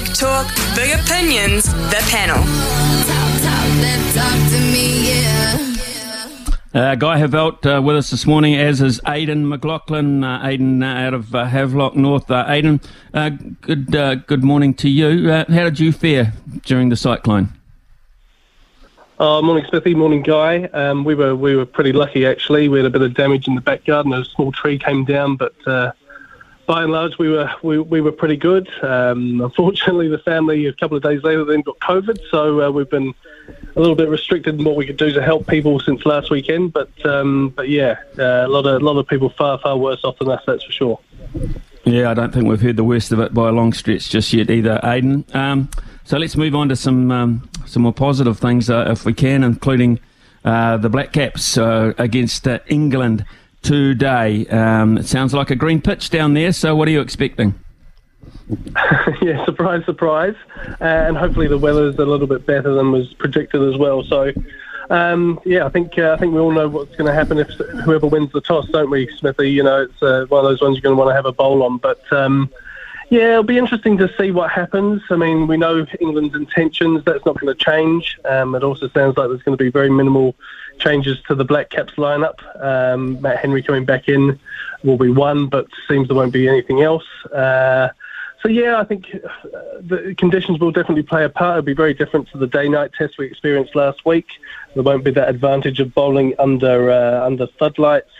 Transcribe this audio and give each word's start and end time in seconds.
Big 0.00 0.14
talk, 0.14 0.46
big 0.74 0.98
opinions, 0.98 1.64
the 1.64 2.02
panel. 2.08 2.36
Talk, 2.36 3.42
talk, 3.42 3.68
then 3.82 4.14
talk 4.14 4.50
to 4.50 4.58
me, 4.72 5.10
yeah. 5.10 5.76
Uh, 6.72 6.94
Guy 6.94 7.20
Heveldt 7.20 7.66
uh, 7.66 7.82
with 7.82 7.96
us 7.96 8.08
this 8.08 8.26
morning, 8.26 8.54
as 8.54 8.80
is 8.80 8.98
Aidan 9.06 9.46
McLaughlin. 9.46 10.24
Uh, 10.24 10.40
Aidan 10.42 10.82
uh, 10.82 10.86
out 10.86 11.12
of 11.12 11.34
uh, 11.34 11.44
Havelock 11.44 11.96
North. 11.96 12.30
Uh, 12.30 12.46
Aidan, 12.48 12.80
uh, 13.12 13.28
good 13.60 13.94
uh, 13.94 14.14
good 14.14 14.42
morning 14.42 14.72
to 14.74 14.88
you. 14.88 15.30
Uh, 15.30 15.44
how 15.52 15.64
did 15.64 15.78
you 15.78 15.92
fare 15.92 16.32
during 16.64 16.88
the 16.88 16.96
cyclone? 16.96 17.50
Oh, 19.18 19.42
morning, 19.42 19.66
Smithy. 19.68 19.94
Morning, 19.94 20.22
Guy. 20.22 20.64
Um, 20.72 21.04
we 21.04 21.14
were 21.14 21.36
we 21.36 21.56
were 21.56 21.66
pretty 21.66 21.92
lucky 21.92 22.24
actually. 22.24 22.70
We 22.70 22.78
had 22.78 22.86
a 22.86 22.90
bit 22.90 23.02
of 23.02 23.12
damage 23.12 23.48
in 23.48 23.54
the 23.54 23.60
back 23.60 23.84
garden. 23.84 24.14
A 24.14 24.24
small 24.24 24.50
tree 24.50 24.78
came 24.78 25.04
down, 25.04 25.36
but 25.36 25.54
uh, 25.66 25.92
by 26.70 26.84
and 26.84 26.92
large, 26.92 27.18
we 27.18 27.28
were 27.28 27.50
we, 27.64 27.80
we 27.80 28.00
were 28.00 28.12
pretty 28.12 28.36
good. 28.36 28.70
Um, 28.84 29.40
unfortunately, 29.40 30.06
the 30.06 30.18
family 30.18 30.66
a 30.66 30.72
couple 30.72 30.96
of 30.96 31.02
days 31.02 31.20
later 31.24 31.44
then 31.44 31.62
got 31.62 31.76
COVID, 31.80 32.20
so 32.30 32.62
uh, 32.62 32.70
we've 32.70 32.88
been 32.88 33.12
a 33.74 33.80
little 33.80 33.96
bit 33.96 34.08
restricted 34.08 34.56
in 34.56 34.64
what 34.64 34.76
we 34.76 34.86
could 34.86 34.96
do 34.96 35.10
to 35.10 35.20
help 35.20 35.48
people 35.48 35.80
since 35.80 36.06
last 36.06 36.30
weekend. 36.30 36.72
But 36.72 36.90
um, 37.04 37.48
but 37.56 37.68
yeah, 37.68 37.96
uh, 38.16 38.46
a 38.46 38.48
lot 38.48 38.66
of 38.66 38.80
a 38.80 38.84
lot 38.84 38.96
of 38.98 39.08
people 39.08 39.30
far 39.30 39.58
far 39.58 39.76
worse 39.76 40.04
off 40.04 40.20
than 40.20 40.28
us. 40.28 40.44
That's 40.46 40.62
for 40.62 40.70
sure. 40.70 41.00
Yeah, 41.82 42.08
I 42.08 42.14
don't 42.14 42.32
think 42.32 42.46
we've 42.46 42.60
heard 42.60 42.76
the 42.76 42.84
worst 42.84 43.10
of 43.10 43.18
it 43.18 43.34
by 43.34 43.48
a 43.48 43.52
long 43.52 43.72
stretch 43.72 44.08
just 44.08 44.32
yet 44.32 44.48
either, 44.48 44.78
Aidan. 44.84 45.24
Um, 45.34 45.70
so 46.04 46.18
let's 46.18 46.36
move 46.36 46.54
on 46.54 46.68
to 46.68 46.76
some 46.76 47.10
um, 47.10 47.50
some 47.66 47.82
more 47.82 47.92
positive 47.92 48.38
things 48.38 48.70
uh, 48.70 48.86
if 48.92 49.04
we 49.04 49.12
can, 49.12 49.42
including 49.42 49.98
uh, 50.44 50.76
the 50.76 50.88
Black 50.88 51.12
Caps 51.12 51.58
uh, 51.58 51.94
against 51.98 52.46
uh, 52.46 52.60
England 52.68 53.24
today. 53.62 54.46
Um, 54.46 54.98
it 54.98 55.06
sounds 55.06 55.34
like 55.34 55.50
a 55.50 55.56
green 55.56 55.80
pitch 55.80 56.10
down 56.10 56.34
there. 56.34 56.52
So 56.52 56.74
what 56.74 56.88
are 56.88 56.90
you 56.90 57.00
expecting? 57.00 57.54
yeah, 59.22 59.44
surprise, 59.44 59.84
surprise, 59.84 60.34
uh, 60.80 60.84
and 60.84 61.16
hopefully 61.16 61.46
the 61.46 61.58
weather's 61.58 61.96
a 61.96 62.04
little 62.04 62.26
bit 62.26 62.46
better 62.46 62.74
than 62.74 62.90
was 62.92 63.12
predicted 63.14 63.62
as 63.62 63.78
well. 63.78 64.02
So. 64.04 64.32
Um, 64.90 65.38
yeah, 65.44 65.66
I 65.66 65.68
think 65.68 65.96
uh, 65.98 66.10
I 66.10 66.16
think 66.16 66.34
we 66.34 66.40
all 66.40 66.50
know 66.50 66.68
what's 66.68 66.96
going 66.96 67.06
to 67.06 67.14
happen 67.14 67.38
if 67.38 67.46
whoever 67.84 68.08
wins 68.08 68.32
the 68.32 68.40
toss, 68.40 68.68
don't 68.70 68.90
we, 68.90 69.08
Smithy? 69.18 69.48
You 69.48 69.62
know, 69.62 69.82
it's 69.82 70.02
uh, 70.02 70.26
one 70.28 70.44
of 70.44 70.50
those 70.50 70.60
ones 70.60 70.74
you're 70.74 70.82
going 70.82 70.96
to 70.96 70.98
want 70.98 71.10
to 71.10 71.14
have 71.14 71.26
a 71.26 71.32
bowl 71.32 71.62
on. 71.62 71.78
But 71.78 72.02
um, 72.12 72.50
yeah, 73.10 73.32
it'll 73.32 73.42
be 73.42 73.58
interesting 73.58 73.98
to 73.98 74.08
see 74.16 74.30
what 74.30 74.50
happens. 74.50 75.02
I 75.10 75.16
mean, 75.16 75.48
we 75.48 75.56
know 75.56 75.84
England's 75.98 76.36
intentions. 76.36 77.04
That's 77.04 77.24
not 77.26 77.40
going 77.40 77.54
to 77.54 77.64
change. 77.64 78.18
Um, 78.24 78.54
it 78.54 78.62
also 78.62 78.88
sounds 78.88 79.16
like 79.16 79.28
there's 79.28 79.42
going 79.42 79.58
to 79.58 79.62
be 79.62 79.70
very 79.70 79.90
minimal 79.90 80.36
changes 80.78 81.18
to 81.26 81.34
the 81.34 81.44
Black 81.44 81.70
Caps 81.70 81.94
lineup. 81.94 82.38
Um, 82.64 83.20
Matt 83.20 83.38
Henry 83.38 83.64
coming 83.64 83.84
back 83.84 84.08
in 84.08 84.38
will 84.84 84.96
be 84.96 85.10
one, 85.10 85.48
but 85.48 85.66
seems 85.88 86.06
there 86.06 86.16
won't 86.16 86.32
be 86.32 86.48
anything 86.48 86.82
else. 86.82 87.04
Uh, 87.34 87.88
so 88.42 88.48
yeah, 88.48 88.78
I 88.78 88.84
think 88.84 89.06
uh, 89.12 89.58
the 89.80 90.14
conditions 90.16 90.60
will 90.60 90.70
definitely 90.70 91.02
play 91.02 91.24
a 91.24 91.28
part. 91.28 91.58
It'll 91.58 91.66
be 91.66 91.74
very 91.74 91.94
different 91.94 92.28
to 92.30 92.38
the 92.38 92.46
day-night 92.46 92.92
test 92.96 93.18
we 93.18 93.26
experienced 93.26 93.74
last 93.74 94.06
week. 94.06 94.26
There 94.74 94.84
won't 94.84 95.02
be 95.02 95.10
that 95.10 95.28
advantage 95.28 95.80
of 95.80 95.92
bowling 95.92 96.34
under 96.38 96.92
uh, 96.92 97.26
under 97.26 97.48
floodlights 97.58 98.10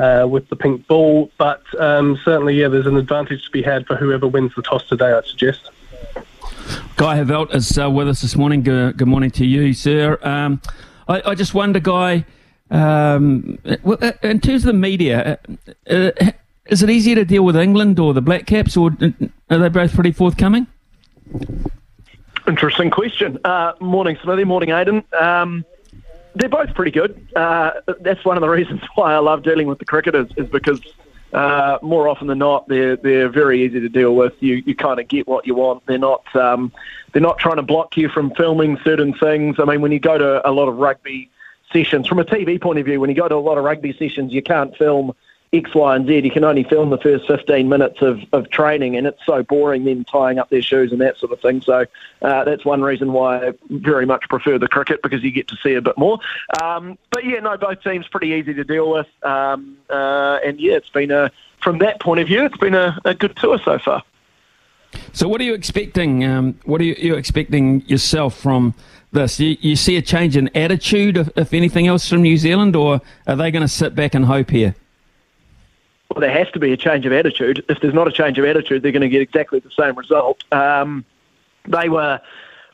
uh, 0.00 0.26
with 0.26 0.48
the 0.48 0.56
pink 0.56 0.86
ball, 0.86 1.30
but 1.36 1.62
um, 1.78 2.18
certainly, 2.24 2.54
yeah, 2.54 2.68
there's 2.68 2.86
an 2.86 2.96
advantage 2.96 3.44
to 3.44 3.50
be 3.50 3.62
had 3.62 3.86
for 3.86 3.96
whoever 3.96 4.26
wins 4.26 4.52
the 4.56 4.62
toss 4.62 4.88
today. 4.88 5.12
I'd 5.12 5.26
suggest. 5.26 5.70
Guy 6.96 7.18
Heveldt 7.18 7.54
is 7.54 7.78
uh, 7.78 7.90
with 7.90 8.08
us 8.08 8.22
this 8.22 8.36
morning. 8.36 8.62
Good, 8.62 8.96
good 8.96 9.08
morning 9.08 9.30
to 9.32 9.44
you, 9.44 9.74
sir. 9.74 10.18
Um, 10.22 10.62
I, 11.06 11.22
I 11.26 11.34
just 11.34 11.54
wonder, 11.54 11.80
Guy, 11.80 12.24
um, 12.70 13.58
uh, 13.64 14.12
in 14.22 14.40
terms 14.40 14.62
of 14.62 14.68
the 14.68 14.72
media, 14.72 15.38
uh, 15.88 15.92
uh, 15.92 16.32
is 16.66 16.82
it 16.82 16.88
easier 16.88 17.16
to 17.16 17.24
deal 17.24 17.44
with 17.44 17.56
England 17.56 17.98
or 17.98 18.14
the 18.14 18.22
Black 18.22 18.46
Caps, 18.46 18.76
or 18.76 18.92
uh, 19.02 19.10
are 19.50 19.58
they 19.58 19.68
both 19.68 19.94
pretty 19.94 20.12
forthcoming? 20.12 20.66
Interesting 22.46 22.90
question. 22.90 23.38
Uh, 23.44 23.72
morning, 23.80 24.16
Smithy. 24.22 24.44
Morning, 24.44 24.70
Aidan. 24.70 25.04
Um, 25.18 25.64
they're 26.34 26.48
both 26.48 26.74
pretty 26.74 26.90
good. 26.90 27.26
Uh, 27.34 27.72
that's 28.00 28.24
one 28.24 28.36
of 28.36 28.40
the 28.40 28.48
reasons 28.58 28.80
why 28.94 29.14
I 29.14 29.18
love 29.18 29.42
dealing 29.42 29.66
with 29.66 29.78
the 29.78 29.84
cricketers 29.84 30.30
is 30.36 30.48
because 30.48 30.80
uh, 31.32 31.78
more 31.82 32.08
often 32.08 32.26
than 32.26 32.38
not 32.38 32.66
they're 32.68 32.96
they're 32.96 33.28
very 33.28 33.64
easy 33.64 33.80
to 33.80 33.88
deal 33.88 34.14
with. 34.14 34.34
You 34.40 34.62
you 34.66 34.74
kind 34.74 34.98
of 34.98 35.08
get 35.08 35.28
what 35.28 35.46
you 35.46 35.54
want. 35.54 35.86
They're 35.86 35.98
not 35.98 36.24
um, 36.34 36.72
they're 37.12 37.22
not 37.22 37.38
trying 37.38 37.56
to 37.56 37.62
block 37.62 37.96
you 37.96 38.08
from 38.08 38.34
filming 38.34 38.78
certain 38.84 39.14
things. 39.14 39.56
I 39.58 39.64
mean, 39.64 39.80
when 39.80 39.92
you 39.92 40.00
go 40.00 40.18
to 40.18 40.48
a 40.48 40.50
lot 40.50 40.68
of 40.68 40.76
rugby 40.76 41.30
sessions, 41.72 42.06
from 42.06 42.18
a 42.18 42.24
TV 42.24 42.60
point 42.60 42.78
of 42.78 42.86
view, 42.86 43.00
when 43.00 43.10
you 43.10 43.16
go 43.16 43.28
to 43.28 43.36
a 43.36 43.36
lot 43.36 43.58
of 43.58 43.64
rugby 43.64 43.92
sessions, 43.96 44.32
you 44.32 44.42
can't 44.42 44.76
film 44.76 45.14
X, 45.52 45.74
Y, 45.74 45.96
and 45.96 46.06
Z. 46.06 46.20
You 46.20 46.30
can 46.30 46.44
only 46.44 46.62
film 46.62 46.90
the 46.90 46.98
first 46.98 47.26
15 47.26 47.68
minutes 47.68 48.02
of, 48.02 48.20
of 48.32 48.48
training, 48.50 48.96
and 48.96 49.06
it's 49.06 49.18
so 49.26 49.42
boring 49.42 49.84
them 49.84 50.04
tying 50.04 50.38
up 50.38 50.48
their 50.50 50.62
shoes 50.62 50.92
and 50.92 51.00
that 51.00 51.16
sort 51.16 51.32
of 51.32 51.40
thing. 51.40 51.60
So 51.60 51.86
uh, 52.22 52.44
that's 52.44 52.64
one 52.64 52.82
reason 52.82 53.12
why 53.12 53.48
I 53.48 53.52
very 53.68 54.06
much 54.06 54.28
prefer 54.28 54.58
the 54.58 54.68
cricket 54.68 55.02
because 55.02 55.22
you 55.22 55.32
get 55.32 55.48
to 55.48 55.56
see 55.56 55.74
a 55.74 55.82
bit 55.82 55.98
more. 55.98 56.18
Um, 56.62 56.96
but 57.10 57.24
yeah, 57.24 57.40
no, 57.40 57.56
both 57.56 57.82
teams 57.82 58.06
pretty 58.08 58.28
easy 58.28 58.54
to 58.54 58.64
deal 58.64 58.90
with, 58.90 59.08
um, 59.24 59.76
uh, 59.88 60.38
and 60.44 60.60
yeah, 60.60 60.74
it's 60.74 60.90
been 60.90 61.10
a 61.10 61.32
from 61.60 61.78
that 61.78 62.00
point 62.00 62.20
of 62.20 62.26
view, 62.26 62.44
it's 62.44 62.56
been 62.56 62.74
a, 62.74 62.98
a 63.04 63.14
good 63.14 63.36
tour 63.36 63.58
so 63.62 63.78
far. 63.78 64.02
So, 65.12 65.28
what 65.28 65.40
are 65.40 65.44
you 65.44 65.54
expecting? 65.54 66.24
Um, 66.24 66.58
what 66.64 66.80
are 66.80 66.84
you, 66.84 66.96
you 66.98 67.14
expecting 67.14 67.82
yourself 67.82 68.36
from 68.36 68.74
this? 69.12 69.38
You, 69.38 69.56
you 69.60 69.76
see 69.76 69.96
a 69.96 70.02
change 70.02 70.36
in 70.36 70.48
attitude, 70.56 71.16
if, 71.16 71.28
if 71.36 71.52
anything 71.52 71.86
else, 71.86 72.08
from 72.08 72.22
New 72.22 72.36
Zealand, 72.36 72.74
or 72.74 73.00
are 73.26 73.36
they 73.36 73.50
going 73.50 73.62
to 73.62 73.68
sit 73.68 73.94
back 73.94 74.14
and 74.14 74.24
hope 74.24 74.50
here? 74.50 74.74
Well, 76.10 76.20
there 76.20 76.32
has 76.32 76.50
to 76.52 76.58
be 76.58 76.72
a 76.72 76.76
change 76.76 77.06
of 77.06 77.12
attitude. 77.12 77.64
If 77.68 77.80
there's 77.80 77.94
not 77.94 78.08
a 78.08 78.12
change 78.12 78.38
of 78.38 78.44
attitude, 78.44 78.82
they're 78.82 78.92
going 78.92 79.02
to 79.02 79.08
get 79.08 79.22
exactly 79.22 79.60
the 79.60 79.70
same 79.70 79.94
result. 79.94 80.42
Um, 80.52 81.04
they 81.68 81.88
were, 81.88 82.20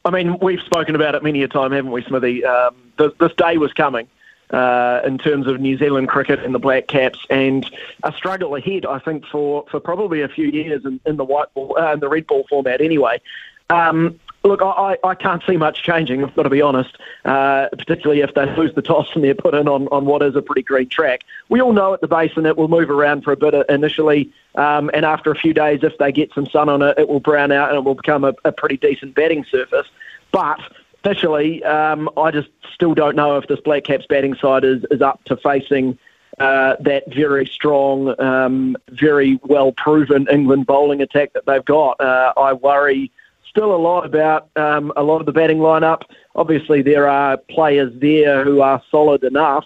I 0.04 0.10
mean, 0.10 0.38
we've 0.38 0.62
spoken 0.62 0.94
about 0.94 1.14
it 1.14 1.22
many 1.22 1.42
a 1.42 1.48
time, 1.48 1.72
haven't 1.72 1.90
we, 1.90 2.02
Smithy? 2.02 2.44
Um, 2.44 2.74
this, 2.96 3.12
this 3.20 3.32
day 3.34 3.58
was 3.58 3.74
coming 3.74 4.08
uh, 4.50 5.02
in 5.04 5.18
terms 5.18 5.46
of 5.46 5.60
New 5.60 5.76
Zealand 5.76 6.08
cricket 6.08 6.42
and 6.42 6.54
the 6.54 6.58
Black 6.58 6.86
Caps, 6.86 7.18
and 7.28 7.68
a 8.04 8.12
struggle 8.12 8.54
ahead, 8.54 8.86
I 8.86 9.00
think, 9.00 9.26
for, 9.26 9.66
for 9.70 9.80
probably 9.80 10.22
a 10.22 10.28
few 10.28 10.46
years 10.46 10.86
in, 10.86 10.98
in 11.04 11.16
the 11.16 11.24
white 11.24 11.52
ball, 11.52 11.76
uh, 11.78 11.92
in 11.92 12.00
the 12.00 12.08
red 12.08 12.26
ball 12.26 12.46
format 12.48 12.80
anyway. 12.80 13.20
Um, 13.68 14.18
look, 14.46 14.62
I, 14.62 14.96
I 15.04 15.14
can't 15.14 15.42
see 15.46 15.56
much 15.56 15.82
changing, 15.82 16.22
I've 16.24 16.34
got 16.34 16.44
to 16.44 16.50
be 16.50 16.62
honest, 16.62 16.96
uh, 17.24 17.68
particularly 17.70 18.22
if 18.22 18.34
they 18.34 18.46
lose 18.56 18.74
the 18.74 18.82
toss 18.82 19.08
and 19.14 19.22
they're 19.22 19.34
put 19.34 19.54
in 19.54 19.68
on, 19.68 19.88
on 19.88 20.06
what 20.06 20.22
is 20.22 20.36
a 20.36 20.42
pretty 20.42 20.62
green 20.62 20.88
track. 20.88 21.22
We 21.48 21.60
all 21.60 21.72
know 21.72 21.94
at 21.94 22.00
the 22.00 22.08
basin 22.08 22.46
it 22.46 22.56
will 22.56 22.68
move 22.68 22.90
around 22.90 23.24
for 23.24 23.32
a 23.32 23.36
bit 23.36 23.54
initially, 23.68 24.32
um, 24.54 24.90
and 24.94 25.04
after 25.04 25.30
a 25.30 25.36
few 25.36 25.52
days, 25.52 25.80
if 25.82 25.98
they 25.98 26.12
get 26.12 26.32
some 26.32 26.46
sun 26.46 26.68
on 26.68 26.82
it, 26.82 26.98
it 26.98 27.08
will 27.08 27.20
brown 27.20 27.52
out 27.52 27.70
and 27.70 27.78
it 27.78 27.84
will 27.84 27.94
become 27.94 28.24
a, 28.24 28.34
a 28.44 28.52
pretty 28.52 28.76
decent 28.76 29.14
batting 29.14 29.44
surface. 29.44 29.86
But 30.32 30.60
officially, 31.02 31.62
um, 31.64 32.08
I 32.16 32.30
just 32.30 32.48
still 32.72 32.94
don't 32.94 33.16
know 33.16 33.36
if 33.36 33.46
this 33.48 33.60
Black 33.60 33.84
Caps 33.84 34.06
batting 34.06 34.34
side 34.34 34.64
is, 34.64 34.84
is 34.90 35.02
up 35.02 35.22
to 35.24 35.36
facing 35.36 35.98
uh, 36.38 36.76
that 36.80 37.12
very 37.12 37.46
strong, 37.46 38.18
um, 38.20 38.76
very 38.88 39.40
well 39.44 39.72
proven 39.72 40.26
England 40.30 40.66
bowling 40.66 41.00
attack 41.00 41.32
that 41.32 41.46
they've 41.46 41.64
got. 41.64 42.00
Uh, 42.00 42.32
I 42.36 42.52
worry 42.52 43.10
still 43.56 43.74
a 43.74 43.76
lot 43.76 44.04
about 44.04 44.50
um, 44.56 44.92
a 44.96 45.02
lot 45.02 45.20
of 45.20 45.26
the 45.26 45.32
batting 45.32 45.58
lineup. 45.58 46.02
Obviously, 46.34 46.82
there 46.82 47.08
are 47.08 47.38
players 47.38 47.90
there 48.00 48.44
who 48.44 48.60
are 48.60 48.82
solid 48.90 49.24
enough, 49.24 49.64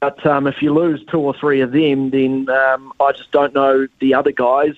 but 0.00 0.24
um, 0.26 0.48
if 0.48 0.60
you 0.60 0.74
lose 0.74 1.00
two 1.08 1.20
or 1.20 1.32
three 1.34 1.60
of 1.60 1.70
them, 1.70 2.10
then 2.10 2.48
um, 2.50 2.92
I 2.98 3.12
just 3.12 3.30
don't 3.30 3.54
know 3.54 3.86
the 4.00 4.14
other 4.14 4.32
guys. 4.32 4.74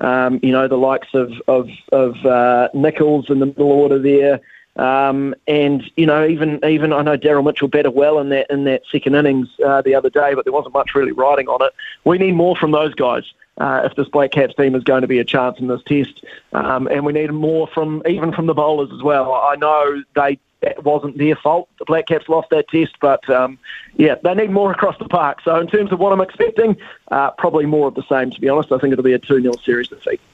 Um, 0.00 0.38
you 0.42 0.52
know, 0.52 0.68
the 0.68 0.76
likes 0.76 1.08
of 1.14 1.32
of, 1.48 1.70
of 1.92 2.14
uh, 2.26 2.68
Nicholls 2.74 3.30
in 3.30 3.38
the 3.38 3.46
middle 3.46 3.72
order 3.72 3.98
there. 3.98 4.40
Um, 4.76 5.34
and 5.46 5.82
you 5.96 6.04
know, 6.04 6.26
even 6.26 6.62
even 6.62 6.92
I 6.92 7.00
know 7.00 7.16
Daryl 7.16 7.44
Mitchell 7.44 7.68
better 7.68 7.90
well 7.90 8.18
in 8.18 8.28
that 8.30 8.48
in 8.50 8.64
that 8.64 8.82
second 8.92 9.14
innings 9.14 9.48
uh, 9.64 9.80
the 9.80 9.94
other 9.94 10.10
day, 10.10 10.34
but 10.34 10.44
there 10.44 10.52
wasn't 10.52 10.74
much 10.74 10.94
really 10.94 11.12
riding 11.12 11.48
on 11.48 11.64
it. 11.64 11.72
We 12.04 12.18
need 12.18 12.34
more 12.34 12.54
from 12.54 12.72
those 12.72 12.92
guys 12.94 13.22
uh, 13.58 13.82
if 13.84 13.94
this 13.96 14.08
Black 14.08 14.32
Caps 14.32 14.54
team 14.54 14.74
is 14.74 14.82
going 14.82 15.02
to 15.02 15.08
be 15.08 15.18
a 15.18 15.24
chance 15.24 15.58
in 15.58 15.68
this 15.68 15.82
test, 15.86 16.24
um, 16.52 16.86
and 16.88 17.04
we 17.04 17.12
need 17.12 17.32
more 17.32 17.66
from 17.68 18.02
even 18.08 18.32
from 18.32 18.46
the 18.46 18.54
bowlers 18.54 18.90
as 18.92 19.02
well. 19.02 19.32
I 19.32 19.56
know 19.56 20.02
they 20.14 20.38
wasn't 20.82 21.18
their 21.18 21.36
fault. 21.36 21.68
The 21.78 21.84
Black 21.84 22.06
Caps 22.06 22.28
lost 22.28 22.50
that 22.50 22.68
test, 22.68 22.96
but 23.00 23.28
um, 23.30 23.58
yeah, 23.96 24.16
they 24.22 24.34
need 24.34 24.50
more 24.50 24.72
across 24.72 24.98
the 24.98 25.08
park. 25.08 25.40
So 25.44 25.58
in 25.60 25.66
terms 25.66 25.92
of 25.92 25.98
what 25.98 26.12
I'm 26.12 26.20
expecting, 26.20 26.76
uh, 27.10 27.30
probably 27.32 27.66
more 27.66 27.88
of 27.88 27.94
the 27.94 28.04
same. 28.08 28.30
To 28.30 28.40
be 28.40 28.48
honest, 28.48 28.72
I 28.72 28.78
think 28.78 28.92
it'll 28.92 29.04
be 29.04 29.12
a 29.12 29.18
two 29.18 29.40
0 29.40 29.54
series 29.64 29.88
defeat. 29.88 30.20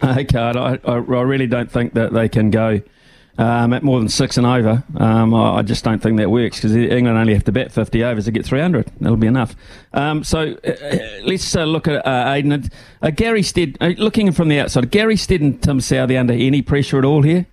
Okay, 0.00 0.38
I, 0.38 0.74
I, 0.74 0.78
I 0.84 0.94
really 0.96 1.48
don't 1.48 1.68
think 1.68 1.94
that 1.94 2.12
they 2.12 2.28
can 2.28 2.50
go 2.50 2.80
um, 3.38 3.72
at 3.72 3.82
more 3.82 4.00
than 4.00 4.08
six 4.08 4.36
and 4.36 4.46
over. 4.46 4.82
Um, 4.96 5.32
I, 5.32 5.62
just 5.62 5.84
don't 5.84 6.02
think 6.02 6.18
that 6.18 6.30
works 6.30 6.56
because 6.56 6.74
England 6.74 7.16
only 7.16 7.34
have 7.34 7.44
to 7.44 7.52
bat 7.52 7.72
50 7.72 8.02
overs 8.02 8.24
to 8.24 8.32
get 8.32 8.44
300. 8.44 8.90
That'll 9.00 9.16
be 9.16 9.28
enough. 9.28 9.54
Um, 9.92 10.24
so 10.24 10.56
uh, 10.66 10.70
uh, 10.70 10.98
let's 11.22 11.54
uh, 11.54 11.64
look 11.64 11.86
at 11.86 12.04
uh, 12.04 12.26
Aiden. 12.26 12.70
Uh, 13.00 13.10
Gary 13.10 13.44
Stead, 13.44 13.78
uh, 13.80 13.92
looking 13.96 14.32
from 14.32 14.48
the 14.48 14.58
outside, 14.58 14.90
Gary 14.90 15.16
Stead 15.16 15.40
and 15.40 15.62
Tim 15.62 15.78
Southee 15.78 16.18
under 16.18 16.34
any 16.34 16.62
pressure 16.62 16.98
at 16.98 17.04
all 17.04 17.22
here? 17.22 17.46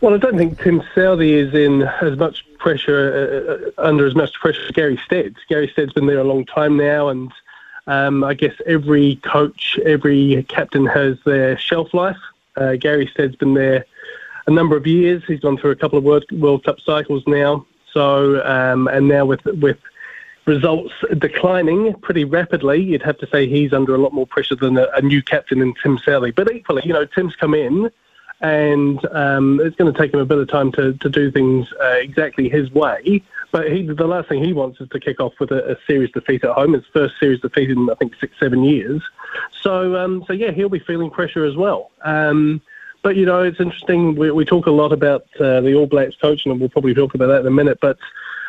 Well, 0.00 0.14
I 0.14 0.18
don't 0.18 0.36
think 0.36 0.60
Tim 0.60 0.82
Southee 0.94 1.34
is 1.34 1.54
in 1.54 1.82
as 1.82 2.16
much 2.16 2.44
pressure, 2.58 3.72
uh, 3.76 3.82
under 3.82 4.06
as 4.06 4.14
much 4.14 4.34
pressure 4.40 4.62
as 4.62 4.70
Gary 4.70 5.00
Stead. 5.04 5.34
Gary 5.48 5.68
Stead's 5.72 5.92
been 5.92 6.06
there 6.06 6.18
a 6.18 6.24
long 6.24 6.44
time 6.44 6.76
now, 6.76 7.08
and 7.08 7.32
um, 7.88 8.22
I 8.22 8.34
guess 8.34 8.54
every 8.66 9.16
coach, 9.16 9.78
every 9.84 10.44
captain 10.48 10.86
has 10.86 11.18
their 11.24 11.58
shelf 11.58 11.92
life. 11.92 12.16
Uh, 12.56 12.76
Gary 12.76 13.08
Stead's 13.12 13.36
been 13.36 13.54
there 13.54 13.84
a 14.46 14.50
number 14.50 14.76
of 14.76 14.86
years. 14.86 15.22
He's 15.26 15.40
gone 15.40 15.56
through 15.56 15.70
a 15.70 15.76
couple 15.76 15.98
of 15.98 16.04
World, 16.04 16.24
World 16.32 16.64
Cup 16.64 16.80
cycles 16.80 17.22
now. 17.26 17.66
So, 17.92 18.44
um, 18.44 18.88
and 18.88 19.08
now 19.08 19.24
with 19.24 19.44
with 19.44 19.78
results 20.46 20.92
declining 21.18 21.94
pretty 22.00 22.24
rapidly, 22.24 22.82
you'd 22.82 23.02
have 23.02 23.18
to 23.18 23.28
say 23.28 23.46
he's 23.46 23.72
under 23.72 23.94
a 23.94 23.98
lot 23.98 24.12
more 24.12 24.26
pressure 24.26 24.56
than 24.56 24.76
a, 24.76 24.88
a 24.94 25.02
new 25.02 25.22
captain 25.22 25.60
in 25.60 25.74
Tim 25.82 25.98
Southee. 25.98 26.34
But 26.34 26.52
equally, 26.52 26.82
you 26.84 26.92
know, 26.92 27.04
Tim's 27.04 27.36
come 27.36 27.54
in 27.54 27.90
and 28.42 29.04
um, 29.12 29.60
it's 29.60 29.76
going 29.76 29.92
to 29.92 29.98
take 29.98 30.12
him 30.12 30.20
a 30.20 30.24
bit 30.24 30.38
of 30.38 30.48
time 30.48 30.72
to, 30.72 30.92
to 30.94 31.08
do 31.08 31.30
things 31.30 31.72
uh, 31.80 31.94
exactly 31.94 32.48
his 32.48 32.70
way. 32.72 33.22
But 33.52 33.70
he, 33.70 33.86
the 33.86 34.06
last 34.06 34.28
thing 34.28 34.42
he 34.42 34.52
wants 34.52 34.80
is 34.80 34.88
to 34.90 34.98
kick 34.98 35.20
off 35.20 35.34
with 35.38 35.52
a, 35.52 35.72
a 35.72 35.76
series 35.86 36.10
defeat 36.10 36.42
at 36.42 36.50
home. 36.50 36.72
His 36.72 36.84
first 36.92 37.14
series 37.20 37.40
defeat 37.40 37.70
in 37.70 37.88
I 37.88 37.94
think 37.94 38.14
six, 38.16 38.34
seven 38.40 38.64
years. 38.64 39.00
So, 39.60 39.96
um, 39.96 40.24
so 40.26 40.32
yeah, 40.32 40.50
he'll 40.50 40.68
be 40.68 40.80
feeling 40.80 41.10
pressure 41.10 41.44
as 41.44 41.56
well. 41.56 41.92
Um, 42.02 42.60
but 43.02 43.16
you 43.16 43.26
know, 43.26 43.42
it's 43.42 43.60
interesting. 43.60 44.16
We, 44.16 44.30
we 44.30 44.44
talk 44.44 44.66
a 44.66 44.70
lot 44.70 44.92
about 44.92 45.26
uh, 45.38 45.60
the 45.60 45.74
All 45.74 45.86
Blacks 45.86 46.16
coach, 46.16 46.46
and 46.46 46.58
we'll 46.58 46.68
probably 46.68 46.94
talk 46.94 47.14
about 47.14 47.28
that 47.28 47.40
in 47.40 47.46
a 47.46 47.50
minute. 47.50 47.78
But 47.80 47.98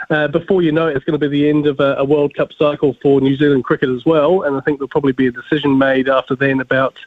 uh, 0.10 0.28
before 0.28 0.62
you 0.62 0.72
know 0.72 0.88
it, 0.88 0.96
it's 0.96 1.06
going 1.06 1.20
to 1.20 1.30
be 1.30 1.32
the 1.40 1.50
end 1.50 1.68
of 1.68 1.80
a, 1.80 1.96
a 1.98 2.06
World 2.06 2.34
Cup 2.34 2.52
cycle 2.54 2.96
for 3.02 3.22
New 3.22 3.36
Zealand 3.36 3.64
cricket 3.64 3.90
as 3.90 4.06
well. 4.06 4.44
And 4.44 4.56
I 4.56 4.62
think 4.62 4.80
there'll 4.80 4.90
probably 4.90 5.12
be 5.12 5.28
a 5.28 5.32
decision 5.32 5.78
made 5.78 6.10
after 6.10 6.36
then 6.36 6.62
about 6.62 6.98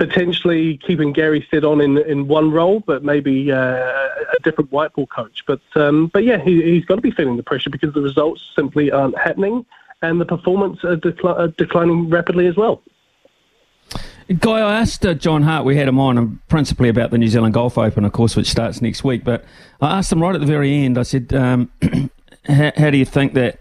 potentially 0.00 0.78
keeping 0.78 1.12
Gary 1.12 1.44
Stead 1.46 1.62
on 1.62 1.82
in, 1.82 1.98
in 1.98 2.26
one 2.26 2.50
role, 2.50 2.80
but 2.80 3.04
maybe 3.04 3.52
uh, 3.52 3.58
a 3.58 4.42
different 4.42 4.72
white 4.72 4.94
ball 4.94 5.06
coach. 5.06 5.44
But 5.46 5.60
um, 5.74 6.06
but 6.06 6.24
yeah, 6.24 6.38
he, 6.38 6.62
he's 6.62 6.86
got 6.86 6.94
to 6.94 7.02
be 7.02 7.10
feeling 7.10 7.36
the 7.36 7.42
pressure 7.42 7.68
because 7.68 7.92
the 7.92 8.00
results 8.00 8.42
simply 8.56 8.90
aren't 8.90 9.18
happening, 9.18 9.66
and 10.00 10.18
the 10.18 10.24
performance 10.24 10.82
are, 10.84 10.96
decli- 10.96 11.38
are 11.38 11.48
declining 11.48 12.08
rapidly 12.08 12.46
as 12.46 12.56
well. 12.56 12.82
Guy, 14.38 14.60
I 14.60 14.80
asked 14.80 15.04
uh, 15.04 15.12
John 15.12 15.42
Hart, 15.42 15.66
we 15.66 15.76
had 15.76 15.86
him 15.86 15.98
on, 15.98 16.16
and 16.16 16.48
principally 16.48 16.88
about 16.88 17.10
the 17.10 17.18
New 17.18 17.28
Zealand 17.28 17.52
Golf 17.52 17.76
Open, 17.76 18.06
of 18.06 18.12
course, 18.12 18.36
which 18.36 18.48
starts 18.48 18.80
next 18.80 19.04
week. 19.04 19.22
But 19.22 19.44
I 19.82 19.98
asked 19.98 20.10
him 20.10 20.22
right 20.22 20.34
at 20.34 20.40
the 20.40 20.46
very 20.46 20.72
end, 20.82 20.96
I 20.96 21.02
said, 21.02 21.34
um, 21.34 21.70
how, 22.46 22.72
how, 22.74 22.90
do 22.90 22.96
you 22.96 23.04
think 23.04 23.34
that 23.34 23.58